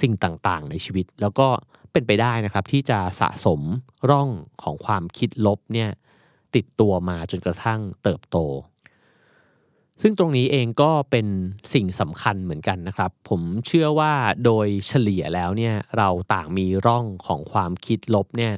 [0.00, 1.48] สิ่งต่างๆ ในชีวิต แล้วก็
[1.92, 3.60] เป็นไปได้นะครับที่จะสะสม
[4.10, 4.28] ร่อง
[4.62, 5.90] ของความคิดลบเนี่ย
[6.54, 8.36] ติดตัวมาจนกระทั่งเติบโต
[10.02, 11.26] ซึ่งตรงนี้เองก็เป็น
[11.74, 14.12] สิ่งสำคัญเหมือนกันนะครับ ผมเชื่อว่า
[14.44, 18.54] โดยเฉลี่ยแล้วเนี่ยเราต่างมีร่องของความคิดลบเนี่ย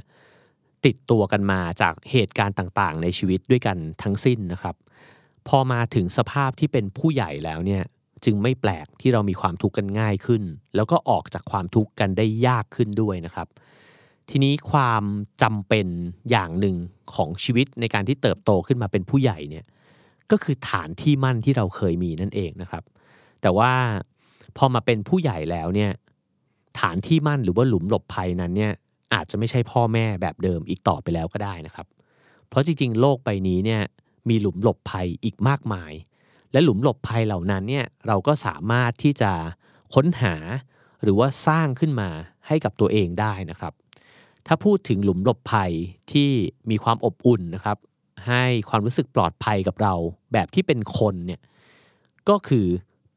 [0.84, 4.76] ติดตัวกันมาจากเหตุการณ์ต่างๆ ในชีวิตด้วยกันทั้งสิ้นนะครับ
[5.48, 7.82] พอมาถึงสภาพที่เป็นผู้ใหญ่แล้วเนี่ย
[8.24, 10.42] จึงไม่แปลกที่เรามีความทุกข์กันง่ายขึ้น
[10.74, 13.48] แล้วก็ออกจากความทุกข์กันได้ยากขึ้นด้วยนะครับ
[14.30, 15.02] ทีนี้ความ
[15.42, 15.86] จำเป็น
[16.30, 16.76] อย่างหนึ่ง
[17.14, 19.64] ของชีวิตในการที่เติบโตขึ้นมาเป็นผู้ใหญ่เนี่ย
[20.30, 22.82] ก็คือฐานที่มั่นที่เราเคยมีนั่นเองนะครับ
[23.42, 23.72] แต่ว่า
[24.56, 25.90] พอมาเป็นผู้ใหญ่แล้วเนี่ย
[26.80, 28.72] ฐานที่มั่นหรือว่าหลุมหลบภัยนั้นเนี่ย
[29.14, 31.86] อาจจะไม่ใช่พ่อแม่แบบเดิมอีกต่อไปแล้วก็ได้นะครับ
[32.48, 33.82] เพราะจริงๆ โลกใบนี้เนี่ย
[34.28, 35.92] มีหลุมหลบภัยอีกมากมาย
[36.52, 39.32] และหลุมหลบภัยเหล่านั้นเนี่ยเราก็สามารถที่จะ
[39.94, 40.34] ค้นหา
[41.02, 42.10] หรือว่าสร้างขึ้นมา
[42.46, 43.72] ให้กับตัวเองได้นะครับ
[44.46, 45.72] ถ้าพูดถึงหลุมหลบภัย
[46.12, 46.30] ที่
[46.70, 47.78] มีความอบอุ่นนะครับ
[48.28, 49.94] ให้ความรู้สึกปลอดภัยกับเรา
[50.32, 51.40] แบบที่เป็นคนเนี่ย
[52.28, 52.66] ก็คือ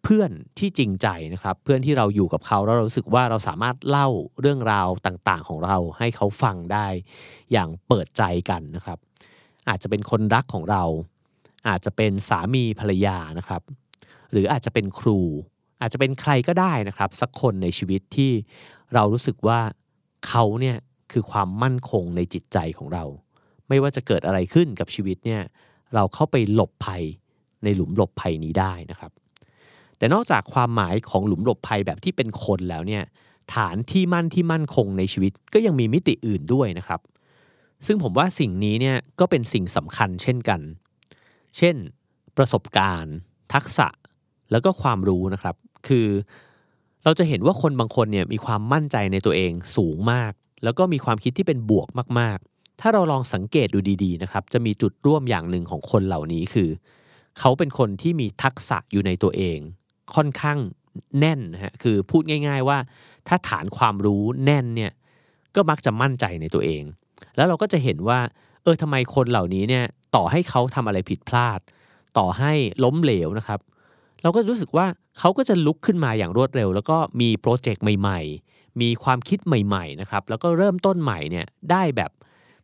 [0.03, 4.07] เพื่อนที่จริงใจนะครับ เพื่อนที่เราอยู่กับเขาแล้วเรารู้สึกว่าเราสามารถเล่า
[4.41, 6.87] เรื่องราวต่างๆ ของเราให้เขาฟังได้
[7.51, 8.97] อย่างเปิดใจกันนะครับ
[9.69, 10.83] อาจจะเป็นคนรักของเรา
[11.69, 13.61] อาจจะเป็นสามีภรรยานะครับ
[14.31, 15.19] หรืออาจจะเป็นครู
[15.81, 18.31] อาจจะเป็นใครก็ได้นะครับ สักคนในชีวิตที่
[18.93, 19.59] เรารู้สึกว่า
[20.27, 20.77] เขาเนี่ย
[21.11, 23.03] คือความมั่นคงในจิตใจของเรา
[23.69, 25.41] ไม่ว่าจะเกิดอะไรขึ้นกับชีวิตเนี่ย
[25.95, 27.03] เราเข้าไปหลบภัย
[27.63, 29.11] ในหลุมหลบภัยนี้ได้นะครับ
[29.97, 33.03] แต่นอกจากความหมายของหลุมหลบภัยแบบที่เป็นคนแล้วเนี่ย
[33.55, 37.01] ฐานที่มั่นที่มั่นคงในชีวิตก็ยังมีมิติอื่นด้วยนะครับ
[37.85, 40.61] ซึ่งผมว่าสิ่งนี้เนี่ยก็เป็นสิ่งสำคัญเช่นกัน
[41.57, 41.75] เช่น
[42.37, 43.15] ประสบการณ์
[43.53, 43.87] ทักษะ
[44.51, 45.55] แล้วก็ความรู้นะครับ
[45.87, 46.07] คือ
[47.03, 50.31] เราจะเห็นว่าคนบางคนเนี่ยมีความมั่นใจในตัวเองสูงมาก
[50.63, 51.87] แล้วก็มีความคิดที่เป็นบวก
[52.19, 56.69] มากๆ ถ้าเราลองสังเกตดูดีๆนะครับจะมีจุดร่วมอย่างหนึ่งของคนเหล่านี้คือ
[57.39, 59.59] เขาเป็นคนที่มีทักษะอยู่ในตัวเอง
[60.15, 60.57] ค่อนข้าง
[61.19, 62.77] แน่นนะฮะคือพูดง่าย ๆว่า
[63.27, 64.91] ถ้าฐานความรู้แน่นเนี่ย
[65.55, 66.83] ก็มักจะมั่นใจในตัวเอง
[67.35, 68.19] แล้วเราก็จะเห็นว่า
[68.63, 69.85] เออทำไมคนเหล่านี้เนี่ย
[70.15, 71.59] ต่อให้เขาทำอะไรผิดพลาด
[72.17, 73.59] ต่อให้ล้มเหลวนะครับ
[74.21, 74.87] เราก็รู้สึกว่า
[75.19, 78.19] เขาก็จะลุกขึ้นมาอย่างรวดเร็ว แล้วก็มีโปรเจกต์ใหม่
[78.51, 82.11] ๆ มีความคิดใหม่ ๆนะครับ แล้วก็เริ่มต้นใหม่เนี่ยได้แบบ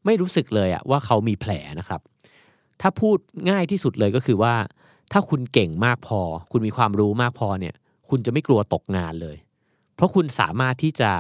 [0.06, 2.02] ไม่รู้สึกเลยอะว่าเขามีแผลนะครับ
[2.82, 3.18] ถ้าพูด
[3.50, 4.56] ง่ายที่สุดเลยก็คือว่า
[5.12, 7.76] ถ้าคุณเก่งมากพอ คุณมีความรู้มากพอเนี่ย
[8.10, 9.38] คุณจะไม่กลัวตกงานเลย
[9.96, 11.12] เพราะคุณสามารถที่จะ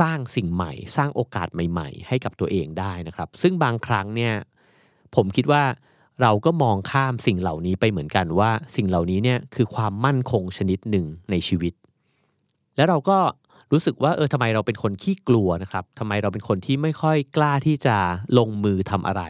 [0.00, 4.34] สร้างสิ่งใหม่ สร้างโอกาสใหม่ ๆ ให้กับตัวเองได้นะครับ ซึ่งบางครั้งเนี่ย
[5.14, 5.62] ผมคิดว่า
[6.22, 11.74] เราก็มองข้ามสิ่งเหล่านี้ไปเหมือนกันว่า สิ่งเหล่านี้เนี่ยคือความมั่นคงชนิดหนึ่งในชีวิต
[12.76, 13.18] แล้วเราก็
[13.72, 17.96] รู้สึกว่าเออทำไมเราเป็นคนขี้กลัวนะครับทำไมเราเป็นคนที่ไม่ค่อยกล้าที่จะ
[18.38, 19.22] ลงมือทำอะไร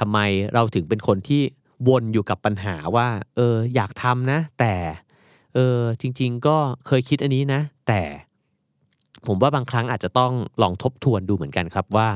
[0.00, 0.18] ทำไม
[0.54, 1.42] เราถึงเป็นคนที่
[1.88, 4.74] วนอยู่กับปัญหาว่า เอออยากทำนะ แต่
[5.54, 8.02] เออจริง ๆ ก็เคยคิดอันนี้นะ แต่
[9.26, 12.08] ผมว่าบางครั้งอาจจะต้องลองทบทวนดูเหมือนกันครับว่า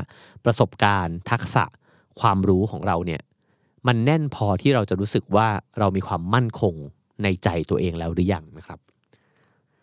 [0.45, 1.65] ประสบการณ์ทักษะ
[2.21, 3.23] ความรู้ของเราเนี่ย
[3.87, 6.75] มันแน่นพอที่เราจะรู้สึกว่าเรามีความมั่นคง
[7.23, 8.79] ในใจตัวเองแล้วหรือยังนะครับ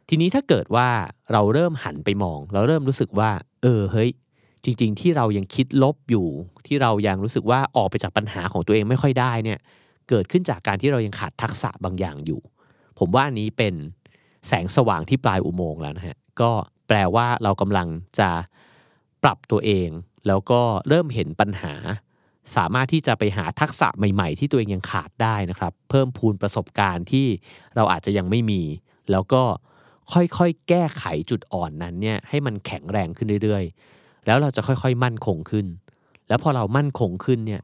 [0.10, 0.90] ทีนี้ถ้าเกิดว่า
[1.32, 3.32] เราเริ่มหันไปมอง เราเริ่มรู้สึกว่า
[3.64, 4.12] เออเฮ้ย
[4.64, 6.28] จริง ๆ ที่เรายังคิดลบอยู่
[6.68, 9.60] ที่เรายังรู้สึกว่าออกไปจากปัญหาของตัวเองไม่ค่อยได้เนี่ย
[10.10, 12.42] เกิดขึ้นจากการที่เรายังขาดทักษะบางอย่างอยู่
[13.00, 13.74] ผมว่าอันนี้เป็น
[14.48, 16.52] แสงสว่างที่ปลายอุโมงค์แล้วนะฮะก็
[16.88, 17.88] แปลว่าเรากำลัง
[18.20, 18.30] จะ
[19.24, 19.90] ปรับตัวเอง
[20.28, 21.74] แล้วก็เริ่มเห็นปัญหา
[22.56, 27.28] สามารถที่จะไปหาทักษะใหม่ ๆ ที่ตัวเองยังขาดได้นะครับ เพิ่มพูนประสบการณ์ที่
[27.76, 28.62] เราอาจจะยังไม่มี
[29.12, 29.44] แล้วก็
[30.14, 35.66] ค่อยๆ แก้ไขจุดอ่อนนั้นเนี่ยให้มันแข็งแรงขึ้นเรื่อยๆ แล้วเราจะค่อยๆ มั่นคงขึ้น
[36.28, 37.62] แล้วพอเรามั่นคงขึ้นเนี่ย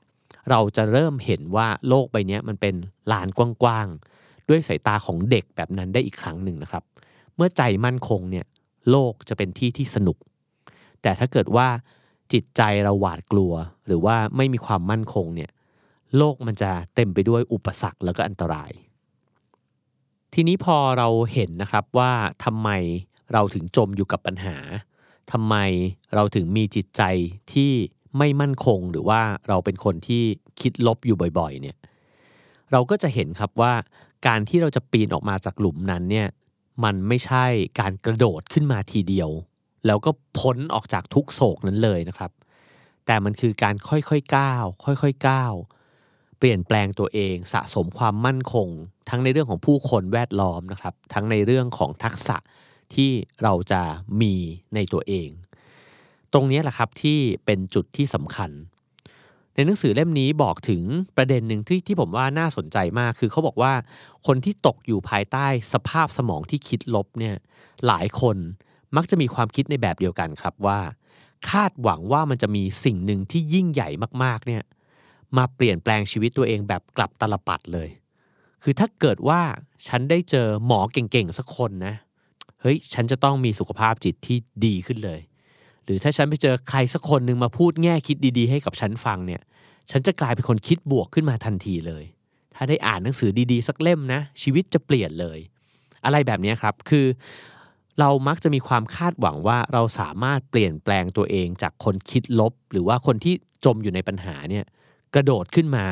[0.49, 2.75] เราจะเริ่มเห็นว่าโลกใบนี้มันเป็น
[3.11, 6.83] ลานกว้างๆ ด้วยสายตาของเด็กแบบนั้นได้อีกครั้งหนึ่งนะครับ
[7.35, 8.45] เมื่อใจมั่นคงเนี่ย
[8.89, 10.17] โลกจะเป็นที่ที่สนุก
[11.01, 11.67] แต่ถ้าเกิดว่า
[12.33, 13.53] จิตใจเราหวาดกลัว
[13.87, 15.51] หรือว่าไม่มีความมั่นคงเนี่ย
[16.17, 18.71] โลกมันจะเต็มไปด้วยอุปสรรคแล้วก็อันตราย
[20.37, 22.11] ทีนี้พอเราเห็นนะครับว่า
[22.45, 22.69] ทำไม
[23.33, 24.57] เราถึงจมอยู่กับปัญหา
[25.31, 25.55] ทำไม
[26.15, 27.01] เราถึงมีจิตใจ
[27.53, 27.71] ที่
[28.17, 30.23] ไม่มั่นคงหรือว่าเราเป็นคนที่
[30.61, 31.77] คิดลบอยู่บ่อยๆ เนี่ย
[32.71, 33.73] เราก็จะเห็นครับว่า
[34.27, 36.27] การที่เราจะปีนออกมาจากหลุมนั้นเนี่ย
[36.83, 37.45] มันไม่ใช่
[37.79, 39.29] การกระโดดขึ้นมาทีเดียว
[39.85, 42.31] แล้วก็พ้นออกจากทุกโศกนั้นเลยนะครับ
[43.05, 45.53] แต่มันคือการค่อยๆก้าวค่อยๆก้าว
[46.37, 48.67] เปลี่ยนแปลงตัวเองสะสมความมั่นคง
[49.09, 52.37] ทั้งในเรื่องของผู้คนแวดล้อมนะครับ ทั้งในเรื่องของทักษะ
[52.95, 53.11] ที่
[53.43, 53.81] เราจะ
[54.21, 54.33] มี
[54.75, 55.29] ในตัวเอง
[56.33, 58.51] ตรงนี้แหละครับที่เป็นจุดที่สำคัญ
[59.53, 60.83] ในหนังสือเล่มนี้บอกถึง
[61.17, 63.73] ประเด็นหนึ่งที่ที่ผมว่าน่าสนใจมาก คือเขาบอกว่า
[64.27, 67.35] คนที่ตกอยู่ภายใต้สภาพสมองที่คิดลบเนี่ย
[67.87, 68.37] หลายคน
[68.95, 70.79] มักจะมีความคิดในแบบเดียวกันครับว่า
[71.49, 73.89] คาดหวังว่ามันจะมีสิ่งหนึ่งที่ยิ่งใหญ่
[74.23, 74.63] มากๆเนี่ย
[75.37, 77.89] มาเปลี่ยนแปลงชีวิตตัวเองแบบกลับตลปัดเลย
[78.63, 79.41] คือถ้าเกิดว่า
[79.87, 81.95] ฉันได้เจอหมอเก่งๆสักคนนะ
[82.61, 85.19] เฮ้ย ฉันจะต้องมีสุขภาพจิตที่ดีขึ้นเลย
[85.83, 89.41] หรือถ้าฉันไปเจอใครสักคนหนึ่งมาพูดแง่คิดดีๆ ให้กับฉันฟังเนี่ย
[89.91, 92.03] ฉันจะกลายเป็นคนคิดบวกขึ้นมาทันทีเลย
[92.55, 95.39] ถ้าได้อ่านหนังสือดีๆ สักเล่มนะ ชีวิตจะเปลี่ยนเลย
[96.05, 97.05] อะไรแบบนี้ครับ คือ
[97.99, 103.33] เรามักจะมีความคาดหวังว่าเราสามารถเปลี่ยนแปลงตัวเองจากคนคิดลบ หรือว่าคนที่
[103.65, 104.65] จมอยู่ในปัญหาเนี่ย
[105.15, 105.85] กระโดดขึ้นมา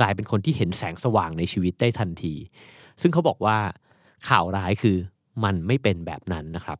[0.00, 2.34] กลายเป็นคนที่เห็นแสงสว่างในชีวิตได้ทันที
[3.00, 3.58] ซึ่งเขาบอกว่า
[4.28, 4.96] ข่าวร้ายคือ
[5.44, 6.78] มันไม่เป็นแบบนั้นนะครับ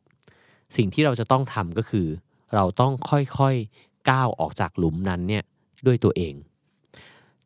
[0.75, 2.07] สิ่งที่เราจะต้องทำก็คือ
[2.55, 5.43] เราต้องค่อยๆก้าวออกจากหลุมนั้นเนี่ย
[5.85, 6.33] ด้วยตัวเอง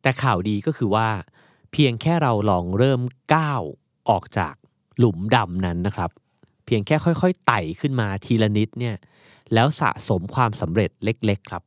[0.02, 1.08] แต่ข่าวดีก็คือว่า
[1.72, 3.00] เพียงแค่เราลองเริ่ม
[3.34, 3.62] ก้าว
[4.10, 4.54] ออกจาก
[4.98, 6.10] หลุมดำนั้นนะครับ
[6.66, 8.96] เพียงแค่ค่อยๆไต่ขึ้นมาทีละนิดเนี่ย
[9.54, 11.62] แล้วสะสมความสำเร็จเล็ก ๆ ครับ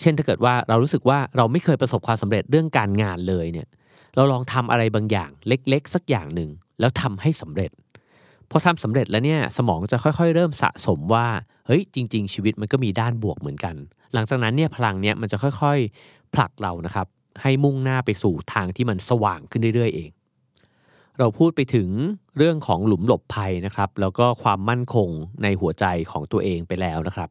[0.00, 3.68] เช่นถ้าเกิดว่าเรารู้สึกว่าเราไม่เคยประสบความสำเร็จเรื่องการงานเลยเนี่ย
[4.16, 6.50] เราลองทำอะไรบางอย่างเล็ก ๆ สักอย่างหนึ่ง
[6.80, 7.70] แล้วทำให้สำเร็จ
[8.50, 11.26] พอทำสำเร็จแล้วเนี่ยสมองจะค่อยๆ เริ่มสะสมว่า
[11.66, 13.74] เฮ้ยจริง ๆ ชีวิตมันก็มีด้านบวกเหมือนกัน
[14.14, 17.06] หลังจากนั้นเนี่ยพลังเนี่ยมันจะค่อยๆผลักเรานะครับ
[17.42, 20.10] ให้มุ่งหน้าไปสู่ทางที่มันสว่างขึ้นเรื่อยๆเอง
[21.18, 21.88] เราพูดไปถึง
[22.38, 25.08] เรื่องของหลุมหลบภัยนะครับ แล้วก็ความมั่นคง
[25.42, 27.30] ในหัวใจของตัวเองไปแล้วนะครับ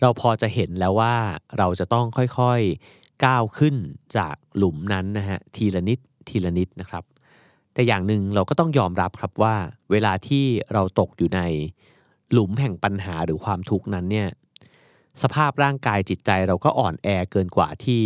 [0.00, 1.14] เราพอจะเห็นแล้วว่า
[1.58, 3.74] เราจะต้องค่อยๆก้าวขึ้น
[4.16, 7.04] จากหลุมนั้นนะฮะทีละนิดทีละนิดนะครับ
[7.74, 9.54] แต่อย่างหนึ่งเราก็ต้องยอมรับครับว่า
[9.90, 11.40] เวลาที่เราตกอยู่ใน
[12.32, 14.28] หลุมแห่งปัญหาหรือความทุกข์นั้นเนี่ย
[15.22, 18.02] สภาพร่างกายจิตใจเราก็อ่อนแอเกินกว่าที่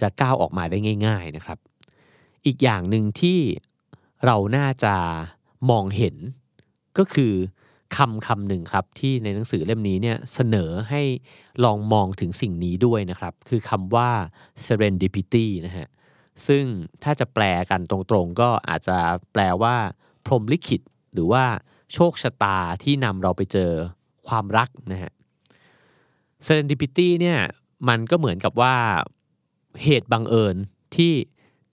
[0.00, 1.58] จะก้าวออกมาได้ง่าย ๆนะครับ
[2.46, 3.38] อีกอย่างหนึ่งที่
[4.26, 4.94] เราน่าจะ
[5.70, 6.16] มองเห็น
[6.98, 7.34] ก็คือ
[7.96, 11.02] คำคำหนึ่งครับ ที่ในหนังสือเล่มนี้เนี่ยเสนอให้
[11.64, 14.10] ลองมองถึงสิ่งนี้ด้วยนะครับ คือคำว่า
[14.66, 15.88] serendipity นะฮะ
[16.46, 16.64] ซึ่ง
[17.02, 18.96] ถ้าจะแปลกันตรงๆ ก็อาจจะ
[19.32, 19.76] แปลว่า
[20.26, 20.80] พรหมลิขิต
[21.14, 21.44] หรือว่า
[21.92, 23.70] โชคชะตาที่นำเราไปเจอ
[24.28, 25.12] ความรักนะฮะ
[26.46, 27.38] serendipity เนี่ย
[27.88, 28.74] มันก็เหมือนกับว่า
[29.84, 30.56] เหตุบังเอิญ
[30.96, 31.12] ที่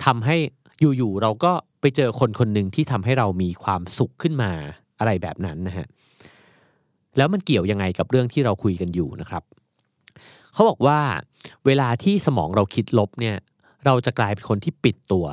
[0.06, 0.38] ทำให้
[0.98, 4.52] อยู่ๆเราก็ไปเจอคนคนหนึ่งที่ทำให้เรามีความสุขขึ้นมา
[5.00, 5.88] อะไรแบบนั้นนะฮะ
[7.18, 9.44] แล้วมันเกี่ยวยังไงกับเรื่องที่เราคุยกันอยู่นะครับ
[10.54, 11.00] เขาบอกว่า
[11.66, 13.36] เวลาที่สมองเราคิดลบเนี่ย
[13.86, 15.26] เราจะกลายเป็นคนที่ปิดตัว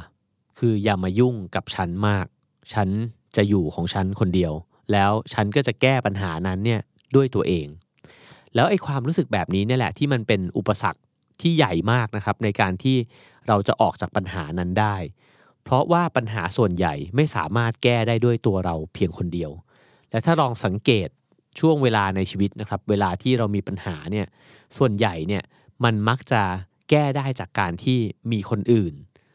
[0.59, 2.27] คืออย่ามายุ่งกับฉันมาก
[2.73, 2.89] ฉัน
[3.37, 4.53] จะอยู่ของฉันคนเดียว
[4.93, 6.81] แล้วฉันก็จะแก้ปัญหานั้นเนี่ย
[7.17, 7.67] ด้วยตัวเอง
[8.55, 11.01] แล้วไอ้ความรู้สึกแบบนี้เนี่ยแหละที่มันเป็นอุปสรรค
[11.41, 12.97] ที่ใหญ่มากนะครับ ในการที่
[13.49, 14.97] เราจะออกจากปัญหานั้นได้
[15.65, 19.51] เพราะว่าปัญหาส่วนใหญ่ไม่สามารถแก้ได้ด้วยตัวเราเพียงคนเดียว
[20.11, 21.09] และถ้าลองสังเกต
[21.59, 24.27] ช่วงเวลาในชีวิตนะครับเวลาที่เรามีปัญหาเนี่ย
[24.77, 25.43] ส่วนใหญ่เนี่ย
[25.85, 26.43] มันมักจะ
[26.91, 27.99] แก้ได้จากการที่
[28.33, 28.95] มีคนอื่น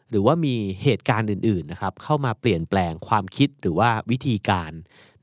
[0.09, 4.71] หรือว่ามีเหตุการณ์อื่นๆนะครับเข้ามาเปลี่ยนแปลงความคิดหรือว่าวิธีการ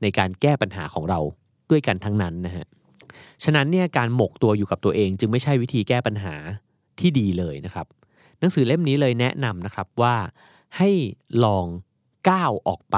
[0.01, 1.19] ในการแก้ปัญหาของเรา
[1.69, 2.65] ด้วยกันทั้งนั้นนะฮะ
[3.43, 6.35] ฉะนั้นเนี่ยการหมกตัวอยู่กับตัวเอง จึงไม่ใช่วิธีแก้ปัญหา
[6.99, 7.87] ที่ดีเลยนะครับ
[8.39, 10.15] หนังสือเล่มนี้เลยแนะนำนะครับว่า
[10.77, 10.89] ให้
[11.43, 11.65] ลอง
[12.29, 12.97] ก้าวออกไป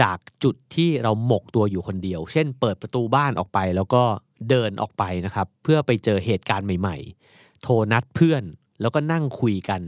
[0.00, 4.02] จากจุดที่เราหมกตัวอยู่คนเดียว เช่น เปิดประตูบ้านออกไปแล้วก็
[4.50, 8.42] เดินออกไปนะครับ เพื่อไปเจอเหตุการณ์ใหม่ๆ โทรนัดเพื่อน
[8.80, 9.80] แล้วก็นั่งคุยกัน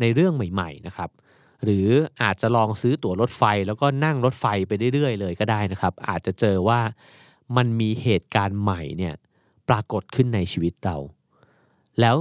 [0.00, 1.10] ในเรื่องใหม่ๆนะครับ
[1.64, 1.88] หรือ
[2.22, 6.80] อาจจะลองซื้อตั๋วรถไฟ แล้วก็นั่งรถไฟไปเรื่อยๆ เลยก็ได้นะครับ อาจจะเจอว่า
[7.56, 9.14] มันมีเหตุการณ์ใหม่เนี่ย
[9.68, 10.96] ปรากฏขึ้นในชีวิตเรา
[12.00, 12.16] แล้ว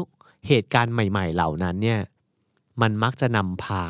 [0.47, 1.99] เหตุการณ์ใหม่ ๆ เหล่านั้นเนี่ย
[2.81, 3.83] มันมักจะนำพา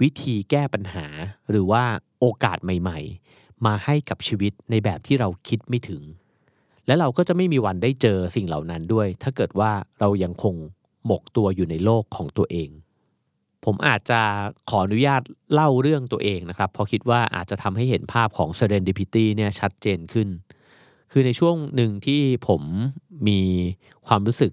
[0.00, 1.06] วิธีแก้ปัญหา
[1.50, 1.84] หรือว่า
[2.20, 2.98] โอกาสใหม่
[3.32, 6.02] ๆ มาให้กับชีวิตในแบบที่เราคิดไม่ถึง
[6.86, 10.54] และเราก็จะไม่มีวันได้เจอสิ่งเหล่านั้นด้วย ถ้าเกิดว่าเรายังคง
[11.06, 12.70] หมกตัวอยู่ในโลกของตัวเอง
[13.64, 14.20] ผมอาจจะ
[14.70, 20.28] ขออนุญาตเล่าเรื่องตัวเองนะครับเพราะคิดว่าอาจจะทำให้เห็นภาพของ serendipity เนี่ยชัดเจนขึ้น
[21.12, 22.62] คือในช่วงหนึ่งที่ผม
[23.28, 23.40] มี
[24.06, 24.52] ความรู้สึก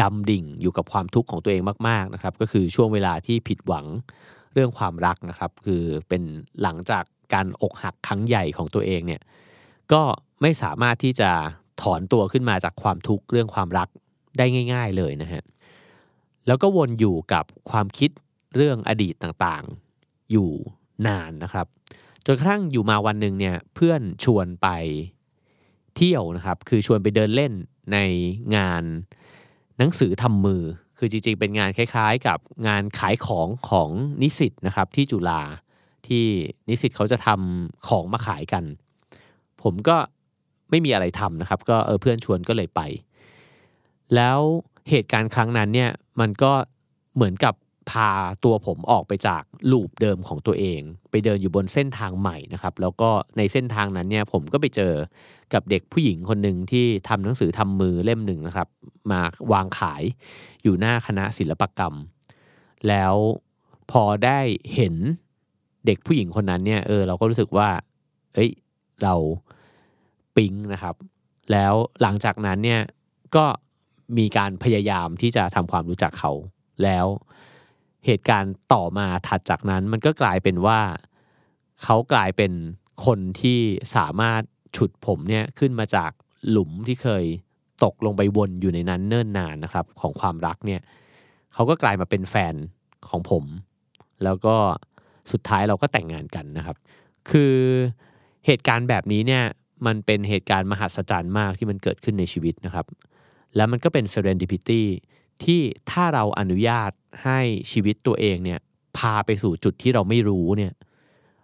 [0.00, 3.86] ดำดิ่งอยู่กับความทุกข์ของตัวเองมากๆนะครับ ก็คือช่วงเวลาที่ผิดหวัง
[4.54, 6.22] เรื่องความรักนะครับ คือเป็น
[6.62, 9.22] หลังจากการอกหักครั้งใหญ่ของตัวเองเนี่ย
[9.92, 10.02] ก็
[10.42, 11.30] ไม่สามารถที่จะ
[11.82, 13.88] ถอนตัวขึ้นมาจากความทุกข์เรื่องความรัก
[14.38, 15.42] ได้ง่าย ๆเลยนะฮะ
[16.46, 18.10] แล้วก็วนอยู่กับความคิด
[18.56, 20.50] เรื่องอดีตต่างๆ อยู่
[21.06, 21.66] นานนะครับ
[22.26, 24.68] จนกระทั่งอยู่มาวันหนึ่งเนี่ยเพื่อนชวนไป
[25.96, 27.52] เที่ยวนะครับ คือชวนไปเดินเล่น
[27.92, 27.98] ใน
[28.56, 28.82] งาน
[29.78, 30.62] หนังสือทำมือ
[31.04, 32.38] คือจริงๆ เป็นงานคล้ายๆ กับ
[32.68, 33.88] งานขายของของ
[34.22, 35.42] นิสิตนะครับที่จุฬา
[36.06, 36.24] ที่
[36.68, 38.64] นิสิตเขาจะทำของมาขายกัน
[39.62, 39.96] ผมก็
[40.70, 42.80] ไม่มีอะไรทำนะครับ ก็เออเพื่อนชวนก็เลยไป
[44.14, 44.38] แล้ว
[44.90, 46.52] เหตุการณ์ครั้งนั้นเนี่ยมันก็
[47.14, 47.54] เหมือนกับ
[47.90, 48.10] พา
[48.44, 54.92] ตัวผมออกไปจากลูปเดิมของตัวเอง ไปเดินอยู่บนเส้นทางใหม่นะครับแล้วก็ในเส้นทางนั้นเนี่ยผมก็ไปเจอ
[55.54, 58.68] กับเด็กผู้หญิงคนหนึ่งที่ทำหนังสือทำมือเล่มหนึ่งนะครับ
[59.10, 59.20] มา
[59.52, 60.02] วางขาย
[60.62, 61.94] อยู่หน้าคณะศิลปกรรม
[62.88, 63.14] แล้ว
[63.90, 64.40] พอได้
[64.74, 64.94] เห็น
[65.86, 67.68] เด็กผู้หญิงคนนั้นเนี่ยเออเราก็รู้สึกว่า
[68.34, 68.50] เอ้ย
[69.02, 69.14] เรา
[70.36, 70.94] ปิ๊งนะครับ
[71.52, 72.82] แล้วหลังจากนั้นเนี่ย
[73.36, 73.44] ก็
[74.18, 76.32] มีการพยายามที่จะทำความรู้จักเขา
[76.82, 77.06] แล้ว
[78.06, 80.80] เหตุการณ์ต่อมาถัดจากนั้นมันก็กลายเป็นว่า
[81.82, 82.52] เขากลายเป็น
[83.06, 83.60] คนที่
[83.96, 84.42] สามารถ
[84.76, 86.10] ฉุดผมเนี่ยขึ้นมาจาก
[86.48, 87.24] หลุมที่เคย
[87.84, 90.80] ตกลงไปวนอยู่ในนั้นเนิ่นนานนะครับ ของความรักเนี่ย
[91.54, 92.54] เขาก็กลายมาเป็นแฟน
[93.08, 93.44] ของผม
[94.24, 94.54] แล้วก็
[95.32, 96.76] สุดท้ายเราก็แต่งงานกันนะครับ
[97.30, 97.54] คือ
[98.46, 99.44] เหตุการณ์แบบนี้เนี่ย
[99.86, 102.86] มันเป็นเหตุการณ์มหัศจรรย์มากที่มันเกิดขึ้นในชีวิตนะครับ
[103.56, 104.82] แล้วมันก็เป็น serendipity
[105.44, 106.90] ที่ถ้าเราอนุญาต
[107.24, 107.38] ให้
[107.72, 108.60] ชีวิตตัวเองเนี่ย
[108.98, 110.72] พาไปสู่จุดที่เราไม่รู้เนี่ย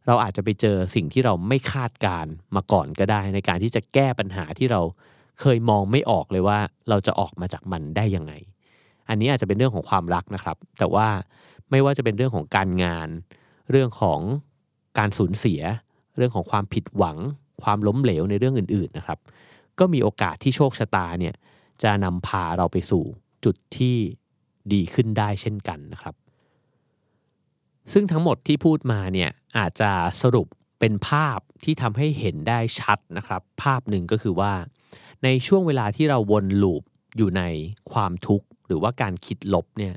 [0.06, 4.80] เราอาจจะไปเจอสิ่งที่เราไม่คาดการมาก่อนก็ได้ ในการที่จะแก้ปัญหาที่เรา
[5.40, 8.32] เคยมองไม่ออกเลยว่าเราจะออกมาจากมันได้ยังไง
[9.08, 11.08] อันนี้อาจจะเป็นเรื่องของความรักนะครับ แต่ว่า
[11.70, 13.08] ไม่ว่าจะเป็นเรื่องของการงาน
[13.70, 14.20] เรื่องของ
[14.98, 15.60] การสูญเสีย
[16.16, 17.16] เรื่องของความผิดหวัง
[17.62, 19.18] ความล้มเหลวในเรื่องอื่น ๆนะครับ
[19.78, 21.34] ก็มีโอกาสที่โชคชะตาเนี่ย
[21.82, 23.04] จะนำพาเราไปสู่
[23.44, 23.96] จุดที่
[24.72, 26.14] ดีขึ้นได้เช่นกันนะครับ
[27.92, 29.90] ซึ่งทั้งหมดที่พูดมาเนี่ยอาจจะ
[30.22, 30.46] สรุป
[30.80, 34.52] เป็นภาพที่ทำให้เห็นได้ชัดนะครับ ภาพหนึ่งก็คือว่า
[35.24, 36.82] ในช่วงเวลาที่เราวนลูป
[37.16, 37.42] อยู่ใน
[37.92, 39.94] ความทุกข์หรือว่าการคิดลบเนี่ย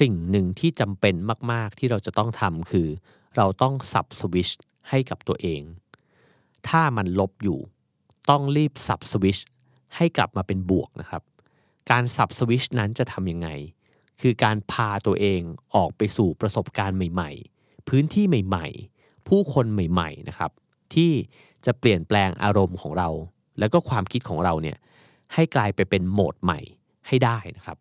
[0.00, 1.14] สิ่งหนึ่งที่จำเป็น
[1.52, 2.88] มาก ๆ ที่เราจะต้องทำคือ
[3.36, 4.48] เราต้องสับสวิช
[4.88, 5.62] ให้กับตัวเอง
[6.68, 7.58] ถ้ามันลบอยู่
[8.30, 9.38] ต้องรีบสับสวิช
[9.96, 11.22] ให้กลับมาเป็นบวกนะครับ
[11.90, 13.48] การสับสวิชนั้นจะทำยังไง
[14.20, 15.40] คือการพาตัวเอง
[15.74, 18.66] ออกไปสู่ประสบการณ์ใหม่ ๆ พื้นที่ใหม่
[18.98, 20.50] ๆ ผู้คนใหม่ ๆ นะครับ
[20.94, 21.10] ที่
[21.66, 23.08] จะเปลี่ยนแปลงอารมณ์ของเรา
[23.58, 24.76] แล้วก็ความคิดของเราเนี่ย
[25.34, 26.60] ให้กลายไปเป็นโหมดใหม่
[27.08, 27.76] ให้ได้นะครับ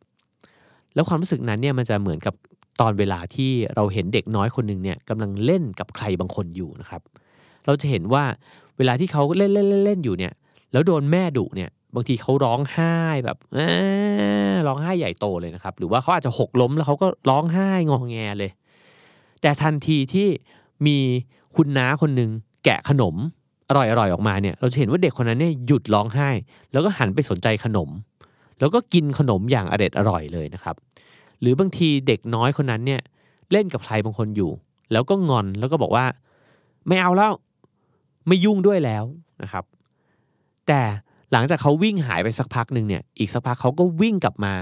[0.95, 2.35] แล้วความรู้สึกนั้นเนี่ยมันจะเหมือนกับ
[2.81, 7.01] ตอนเวลาที่เราเห็นเด็กน้อยคนหนึ่งเนี่ยกำลังเล่นกับใครบางคนอยู่นะครับ
[7.65, 8.23] เราจะเห็นว่า
[8.77, 10.33] เวลาที่เขาเล่นเล่นเล่นอยู่เนี่ย
[10.71, 13.37] แล้วโดนแม่ดุเนี่ยบางทีเขาร้องไห้แบบ
[14.67, 18.51] ร้องไห้ใหญ่โตเลยนะครับ หรือว่าเขาอาจจะหกล้มแล้วเขาก็ร้องไห้งองแงเลย
[19.41, 20.27] แต่ทันทีที่
[20.85, 20.97] มี
[21.55, 22.29] คุณน้าคนหนึ่ง
[22.65, 23.15] แกะขนม
[23.69, 26.29] อร่อยอร่อยออกมาเนี่ยเราจะเห็นว่าเด็กคนนั้นเนี่ยหยุดร้องไห้
[26.71, 27.89] แล้วก็หันไปสนใจขนม
[28.59, 30.75] แล้วก็กินขนมอย่างอร็ดอร่อยเลยนะครับ
[31.41, 33.01] หรือบางทีเด็กน้อยคนนั้นเนี่ย
[33.51, 34.51] เล่นกับใครบางคนอยู่
[34.91, 36.05] แล้วก็งอนแล้วก็บอกว่า
[36.87, 37.33] ไม่เอาแล้ว
[38.27, 39.03] ไม่ยุ่งด้วยแล้ว
[39.43, 39.63] นะครับ
[40.67, 40.81] แต่
[41.31, 44.53] หลังจากเขาวิ่งหายไปสักพักหนึ่งเนี่ย อีกสักพักเขาก็วิ่งกลับมา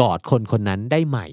[0.00, 1.26] กอดคนคนนั้นได้ใหม่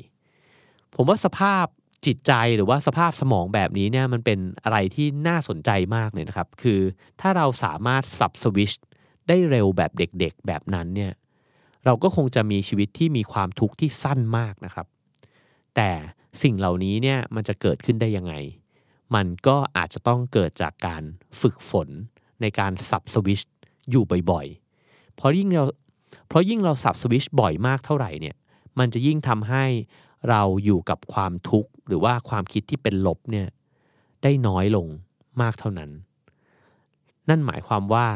[0.96, 1.66] ผมว่าสภาพ
[2.06, 6.80] จิตใจหรือว่าสภาพสมองแบบนี้เนี่ยมันเป็นอะไรที่น่าสนใจมากเลยนะครับ คือ
[7.22, 8.72] ถ้าเราสามารถสับสวิช
[9.28, 11.14] ได้เร็วแบบเด็กๆ แบบนั้นเนี่ย
[11.86, 14.88] เราก็คงจะมีชีวิตที่มีความทุกข์ที่สั้นมากนะครับ
[15.76, 15.90] แต่
[16.42, 18.34] สิ่งเหล่านี้เนี่ยมันจะเกิดขึ้นได้ยังไง
[19.16, 21.04] มันก็อาจจะต้องเกิดจากการ
[21.42, 21.90] ฝึกฝน
[22.42, 23.42] ในการสับสวิช
[23.90, 25.66] อยู่บ่อยๆ เพราะยิ่งเรา
[26.28, 28.36] เพราะยิ่งเราสับสวิชบ่อยมากเท่าไหร่เนี่ย
[28.80, 29.66] มันจะยิ่งทำให้
[30.30, 33.48] เราอยู่กับความทุกข์ หรือว่าความคิดที่เป็นลบเนี่ย
[34.24, 34.88] ได้น้อยลง
[35.42, 35.92] มากเท่านั้น
[37.30, 38.08] นั่นหมายความว่า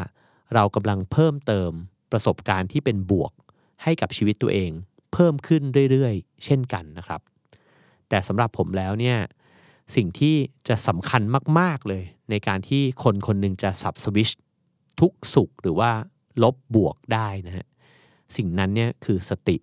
[0.56, 1.72] เรากำลังเพิ่มเติม
[2.12, 3.32] ประสบการณ์ที่เป็นบวก
[3.84, 4.72] ให้กับชีวิตตัวเอง
[5.14, 7.22] เพิ่มขึ้นเรื่อยๆ เช่นกันนะครับ
[8.10, 9.18] แต่สำหรับผมแล้วเนี่ย
[9.96, 10.36] สิ่งที่
[10.68, 11.22] จะสำคัญ
[11.60, 14.30] มาก ๆเลย ในการที่คนคนหนึ่งจะสับสวิช
[15.00, 15.92] ทุกสุขหรือว่า
[16.44, 17.68] ลบบวกได้นะฮะ
[18.36, 19.58] สิ่งนั้นเนี่ยคือสติ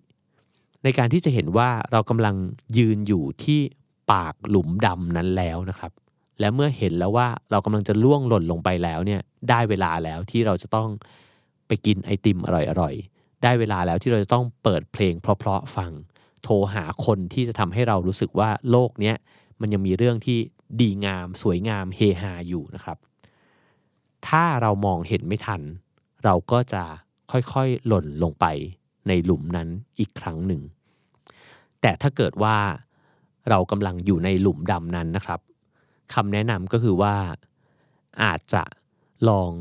[0.83, 2.35] ในการที่จะเห็นว่าเรากำลัง
[2.77, 3.59] ยืนอยู่ที่
[4.11, 5.91] ปากหลุมดำนั้นแล้วนะครับ
[6.39, 10.89] และเมื่อเห็นแล้วว่าเรากำลังจะล่วงหล่นลงไปแล้วเนี่ยได้เวลาแล้วที่เราจะต้อง
[11.67, 12.49] ไปกินไอติมอ
[12.81, 15.91] ร่อยๆ ได้เวลาแล้วที่เราจะต้องเปิดเพลงเพราะๆฟัง
[16.43, 19.15] โทรหาคนที่จะทำให้เรารู้สึกว่าโลกเนี้ย
[19.61, 20.37] มันยังมีเรื่องที่
[20.81, 22.97] ดีงาม สวยงามเฮฮาอยู่นะครับ
[24.27, 25.61] ถ้าเรามองเห็นไม่ทัน
[26.25, 26.83] เราก็จะ
[27.31, 28.45] ค่อยๆหล่นลงไป
[29.07, 29.67] ในหลุมนั้น
[29.99, 30.61] อีกครั้งหนึ่ง
[31.81, 32.57] แต่แต่ถ้าเกิดว่า
[33.49, 35.39] เรากำลังอยู่ในหลุมดำนั้นนะครับ
[36.13, 37.15] คำแนะนำก็คือว่า
[38.23, 38.63] อาจจะ
[39.29, 39.51] ลอง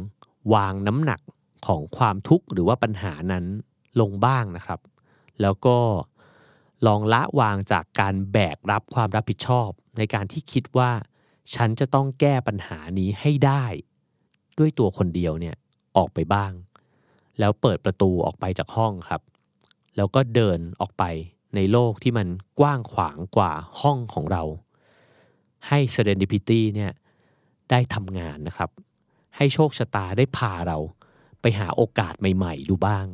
[0.54, 1.20] วางน้ำหนัก
[1.66, 3.44] ของความทุกข์หรือว่าปัญหานั้น
[4.00, 4.80] ลงบ้างนะครับ
[5.40, 5.78] แล้วก็
[6.86, 9.68] ลองละวางจากการแบกรับความรับผิดชอบ
[9.98, 10.90] ในการที่คิดว่า
[11.54, 13.64] ฉันจะต้องแก้ปัญหานี้ให้ได้
[14.58, 15.56] ด้วยตัวคนเดียวเนี่ย
[15.96, 16.52] ออกไปบ้าง
[17.38, 19.22] แล้วเปิดประตูออกไปจากห้องครับ
[19.96, 21.04] แล้วก็เดินออกไป
[21.56, 22.28] ในโลกที่มัน
[22.60, 24.42] กว้างขวางกว่าห้องของเรา
[25.68, 26.92] ให้ serendipity เนี่ย
[27.70, 28.70] ได้ทำงานนะครับ
[29.36, 30.78] ให้โชคชะตาได้พาเรา
[31.40, 33.06] ไปหาโอกาสใหม่ๆดูบ้าง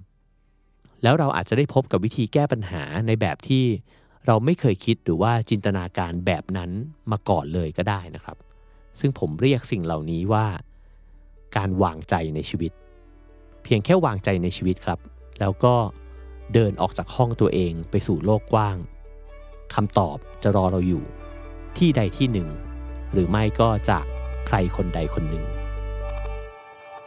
[1.02, 3.64] แล้วเราอาจจะได้พบกับวิธีแก้ปัญหาในแบบที่
[4.26, 6.70] เราไม่เคยคิดหรือว่าจินตนาการแบบนั้น
[7.10, 8.36] มาก่อนเลยก็ได้นะครับ
[9.00, 10.46] ซึ่งผมเรียกสิ่งเหล่านี้ว่า
[11.56, 12.72] การวางใจในชีวิต
[13.62, 14.98] เพียงแค่วางใจในชีวิตครับ
[15.40, 15.74] แล้วก็
[16.54, 18.76] เดินออกจากห้องตัวเองไปสู่โลกกว้าง
[19.74, 21.04] คำตอบจะรอเราอยู่
[21.78, 22.48] ที่ใดที่หนึ่ง
[23.12, 24.04] หรือไม่ก็จาก
[24.46, 25.44] ใครคนใดคนหนึ่ง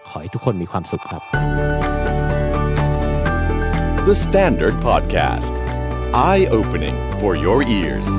[0.08, 1.24] ขอให้ทุกคนมีความสุขครับ
[4.08, 5.56] The Standard Podcast.
[6.14, 8.10] Eye opening for your ears.